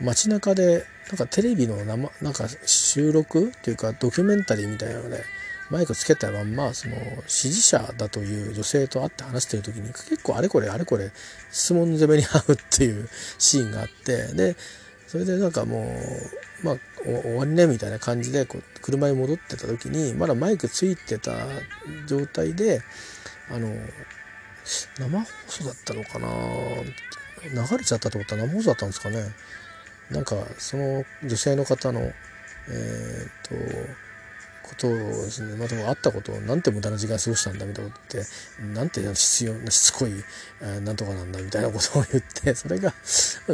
[0.00, 5.22] 街中でなんかテレビの生なんか収録っていうかドキュメンタリーみたいなので
[5.70, 6.96] マイクつけたまんまその
[7.26, 11.12] 支持者だという女性と会って話してる時に結構あれこれあれこれ
[11.50, 13.08] 質問攻めに遭うっていう
[13.38, 14.56] シーンがあってで
[15.06, 15.96] それでなんかも
[16.62, 21.32] うまあ終わりねみたいな感じでこう車に戻ってた時にまだマイクついてた
[22.06, 22.82] 状態で
[23.50, 23.68] あの
[24.98, 26.28] 生放送だったのかな
[27.42, 29.34] 流れちゃったと思ったら生放送だったんですかね。
[30.10, 33.54] なんかその女性の方のえー、っと
[34.70, 38.28] ことをですね、まあ、でも会ったことをなんて無駄な時間過ごしたんだみたいなことって
[38.74, 40.12] なんて必要なしつこい、
[40.62, 42.94] えー、なんとかなんだみたいなことを言って それが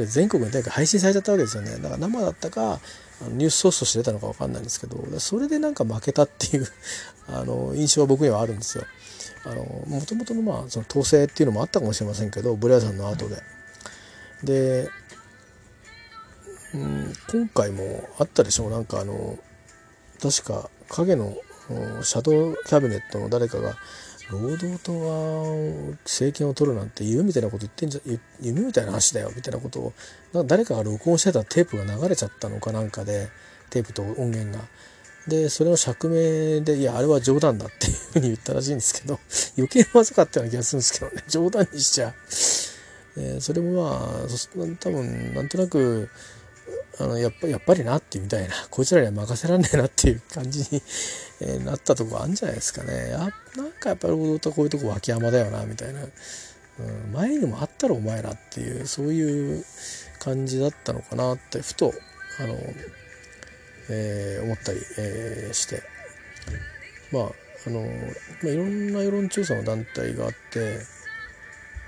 [0.07, 2.81] 全国にとにか配信されちゃったわけですよねだから生だったか
[3.23, 6.67] ニュースソースとして出たのか分かんないんですけどそれでなんか負けたっていう
[7.29, 8.85] あの印象は僕にはあるんですよ。
[9.45, 13.43] あのもともとのまあその統制っていうのもあったかもしれませんけどブレアさんの後で。
[14.43, 14.91] で、
[16.75, 19.39] うん、今回もあったでしょうなんかあの
[20.21, 21.37] 確か影の
[22.03, 23.75] シャドウキャビネットの誰かが
[24.31, 28.01] 労働党は政権を取るなんて夢みたいなこと言ってんじゃ
[28.41, 33.29] 夢みたいな話だよみたいなことを誰かが録音してたテープが流れちゃったのかなんかで
[33.71, 34.65] テープと音源が。
[35.29, 39.19] でそれの釈明でいやあれは冗談だっていうふうに言ったらしいんですけど
[39.59, 42.15] 余計まずかったような気がするんですけどね冗談にしちゃう。
[43.19, 46.09] えー、それもまあ多分なんとなく
[46.99, 48.55] あのやっぱやっぱりなってみたいな。
[48.71, 50.83] こいつらには任せらんねえなっていう感じに、
[51.41, 53.11] えなったとこあるんじゃないですかね。
[53.11, 53.27] やな
[53.65, 59.65] んかやっぱり労とこういうとこ脇山だよなみたいな、うん、前にもあったろお前らっていうそういう
[60.19, 61.95] 感じだったのかなってふと
[62.39, 62.59] あの、
[63.91, 65.83] えー、思ったり、えー、して。
[67.13, 67.33] まあ
[67.67, 67.81] あの、
[68.43, 70.79] まあ、いろんな世論調査の団体があって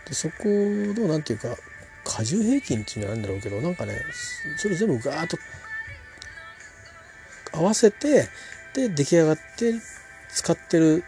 [0.06, 1.60] でそこの何て言うか
[2.08, 3.94] 荷重平均っていうんじゃないんだろうけどなんかね
[4.56, 5.36] それ全部ガーッと
[7.52, 8.28] 合わせて
[8.74, 9.74] で出来上がって
[10.30, 11.04] 使ってる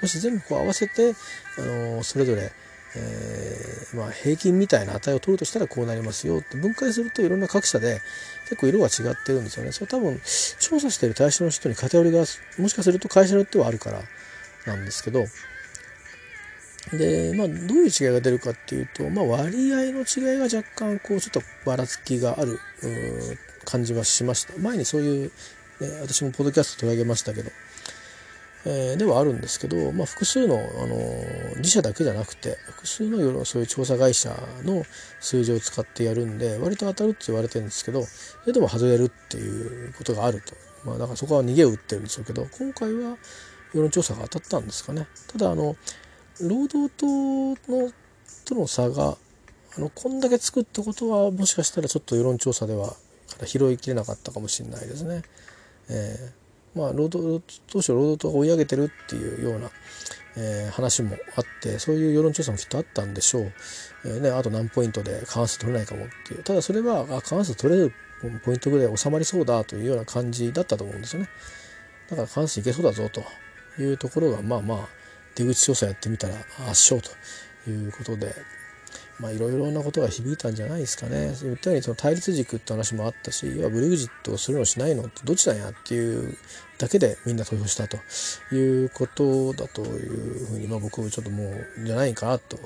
[0.00, 1.14] もし全部こう合わせて、
[1.58, 2.50] あのそれぞれ、
[2.96, 8.00] えー、まあ、平均みたいな値を取るとしたらこうなりますよって分解するといろんな各社で
[8.44, 9.72] 結構色が違ってるんですよね。
[9.72, 10.20] それ多分
[10.58, 12.24] 調査してる対象の人に偏りが
[12.58, 14.02] もしかすると会社によってはあるから
[14.66, 15.24] なんですけど
[16.92, 22.58] で、まあ、どういう違いが出るかっていうと、まあ、割合の違いが若干こうちょっとばらつきがある
[23.64, 24.54] 感じはしました。
[24.58, 25.30] 前にそういう、
[25.80, 27.50] ね、私もポッドキャスト取り上げましたけど、
[28.66, 30.96] えー、ではあるんですけど、まあ、複数の、あの
[31.56, 34.84] 自社だけじゃなくて複数のそういう調査会社の
[35.20, 40.54] 数字を使ってやるんで割と当たるって言われてるんですけどそれでも外れるっていうことがあると、
[40.84, 43.16] まあ、だからそこは逃げを打ってるんでしょうけど今回は
[43.72, 45.06] 世論調査が当たったんですかね。
[45.28, 45.76] ただあの
[46.42, 47.92] 労働党の
[48.44, 49.16] との差が
[49.76, 52.94] あのこんだけ作ったことはもしかしたらちょっと世論調査では
[53.44, 55.22] 拾いきれなかったかもしれないですね。
[55.88, 59.70] えー、まあ労働当初労働党が追い上げてるっていうような、
[60.36, 63.52] えー、話もあってそういう世論調査もきっとあったんでしょう、
[64.04, 66.42] えーね、あと何ポイントで過半数取れないかもっていう。
[66.42, 67.92] ただそれはあ過半数取れる
[68.44, 71.28] ポイントぐらい収まりそうだというような感じだったと思うんですよね。
[72.10, 73.22] だから過半数いけそうだぞと
[73.80, 74.99] いうところがまあまあ
[75.44, 76.34] 出口調査やってみたら
[76.68, 78.34] 圧勝ということで
[79.20, 81.34] まあいろいろなことが響いたんじゃないですかね。
[81.42, 86.36] 言ったようにその対立軸って話もあったし、要はブレグジットをするのしないのってどっちなんやっていう
[86.78, 87.98] だけでみんな投票したと
[88.54, 92.58] いうことだというふうに、まあ僕はちょっともうじゃないかなと。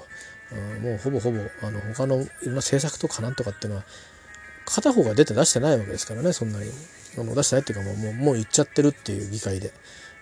[0.80, 3.84] もうほぼほぼあの他のいろんな政策とかなんとかっていうのは
[4.66, 6.70] 片方が出て出してないわけですからねそんなに
[7.18, 9.72] あの出してないっていうかもうもうもう言っちゃってるっていう議会で、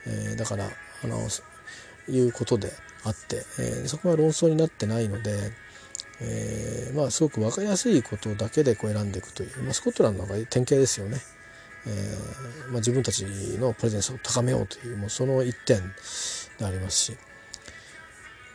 [0.07, 0.71] えー、だから
[1.05, 1.19] あの
[2.09, 2.73] いうことで
[3.05, 5.53] あって、えー、そこは論争になってないので、
[6.21, 11.19] えー、まあすごく分かりやすいことだけでこう選んでいくという、まあ、スコットランドが典型ですよね。
[11.87, 13.25] えーまあ、自分たち
[13.59, 15.81] のプレゼンスを高めようというもうその一点
[16.59, 17.17] でありますし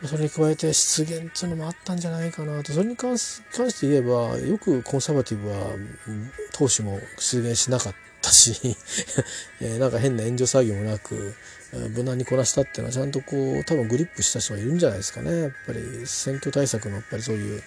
[0.04, 3.42] それに加えて失言っていうのもあったんじゃないかなとそれに関し
[3.80, 5.56] て言えばよくコンサバティブは
[6.52, 8.76] 党首も出現しなかったし
[9.60, 11.34] えー、なんか変な援助作業もなく
[11.72, 17.62] 無難にこなしたっていうのはちゃんとこう多分グリップした人がいるんじゃないですかねやっぱり選挙対策のやっぱりそういう、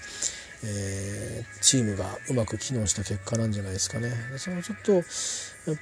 [0.65, 5.03] えー、チームがうまく機能した結果なんじゃないですかねそのちょっとやっ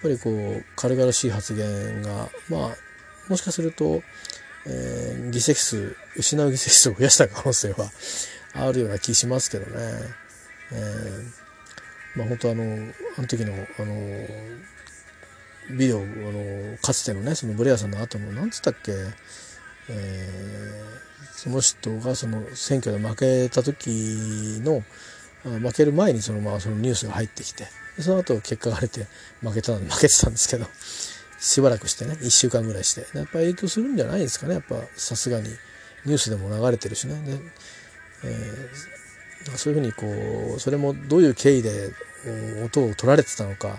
[0.01, 2.77] ぱりこう軽々しい発言がまあ
[3.29, 4.01] もしかすると、
[4.65, 7.89] えー、議席数失う議席数を増やした可能性は
[8.53, 9.69] あるような気しますけどね。
[10.71, 12.63] えー、まあ本当あの
[13.17, 13.95] あの時のあの
[15.71, 18.91] ビデオあのかつてのねそのブレアさんの後の何つったっけ、
[19.89, 23.89] えー、その人がその選挙で負けた時
[24.63, 24.83] の
[25.43, 27.65] 負ける前にその,、まあ、そのニュースが入ってきて
[27.99, 29.07] その後結果が出て
[29.41, 30.65] 負けた負けてたんですけど
[31.39, 35.49] しばらくしてね1週間ぐらいしてやっぱり影響するんじゃないですかねやっぱさすがに。
[36.05, 37.15] ニュースでも流れてるしね。
[37.25, 37.39] で、
[38.23, 41.91] えー、そういうふうにこうそれもどういう経緯で
[42.65, 43.77] 音を取られてたのか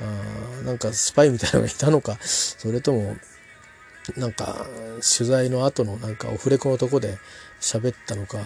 [0.00, 2.18] あなんかスパイみたいなのがいたのか。
[2.22, 3.16] それとも
[4.16, 4.66] なんか
[5.16, 7.18] 取材の後のなんかオフレコのとこで
[7.60, 8.38] 喋ったのか、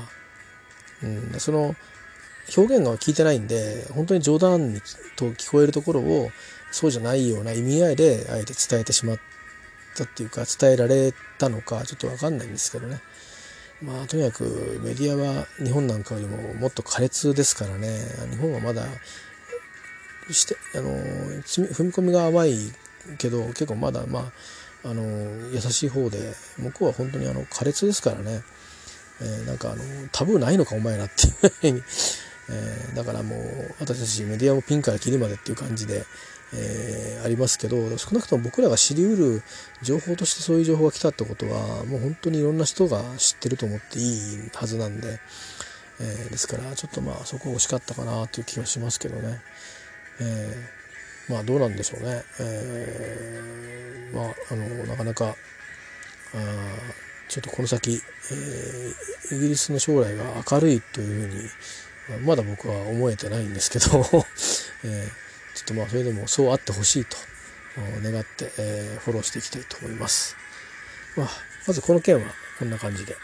[1.03, 1.77] うん、その
[2.57, 4.81] 表現が聞いてないんで本当に冗談に
[5.17, 6.31] と聞こえるところを
[6.71, 9.19] そうじゃないような意味合いであえて伝えてしまっ
[9.97, 13.01] たっていうか伝えられたのかちょっと分かんないんですけどね。
[13.83, 17.99] まあとにかくメディアは日本なんかよりももっと苛烈ですからね。
[18.31, 18.85] 日本はまだ
[20.35, 22.57] してあの踏み込みが甘い
[23.19, 24.33] けど結構まだまあ
[24.83, 25.03] あの
[25.53, 26.19] 優しい方で
[26.59, 28.43] 向こうは本当にあの苛烈ですからね、
[29.21, 31.83] えー、なんかあのタブーないのかお前らっていうふうに、
[32.51, 36.05] えー、だからもう私たちメディアもピンからキリまでっていう感じで、
[36.55, 39.43] えー、ありますけど少なくとも僕らが知りうる
[39.83, 45.21] 情報としてそういう情報が来たってことはもう本当にいろんな人が知ってると思っていいはずなんで、
[46.01, 49.43] えー、ですからちょっとまあそこ惜しかったかなという気がしますけどね。
[50.21, 55.35] えー、まあどうなんでしょうね、えー、まああのなかなかあ
[57.29, 63.87] ちょっとこの先、えー、イギリスの将来が明るいというふうにまだ僕は思えてないんですけど、
[64.85, 67.17] えー、ちょっとまあそれでもそうあってほしいと
[68.03, 70.37] 願って、えー、フォローしていきたいと思います。
[71.17, 71.29] まあ、
[71.67, 73.17] まずこの件はこんな感じで。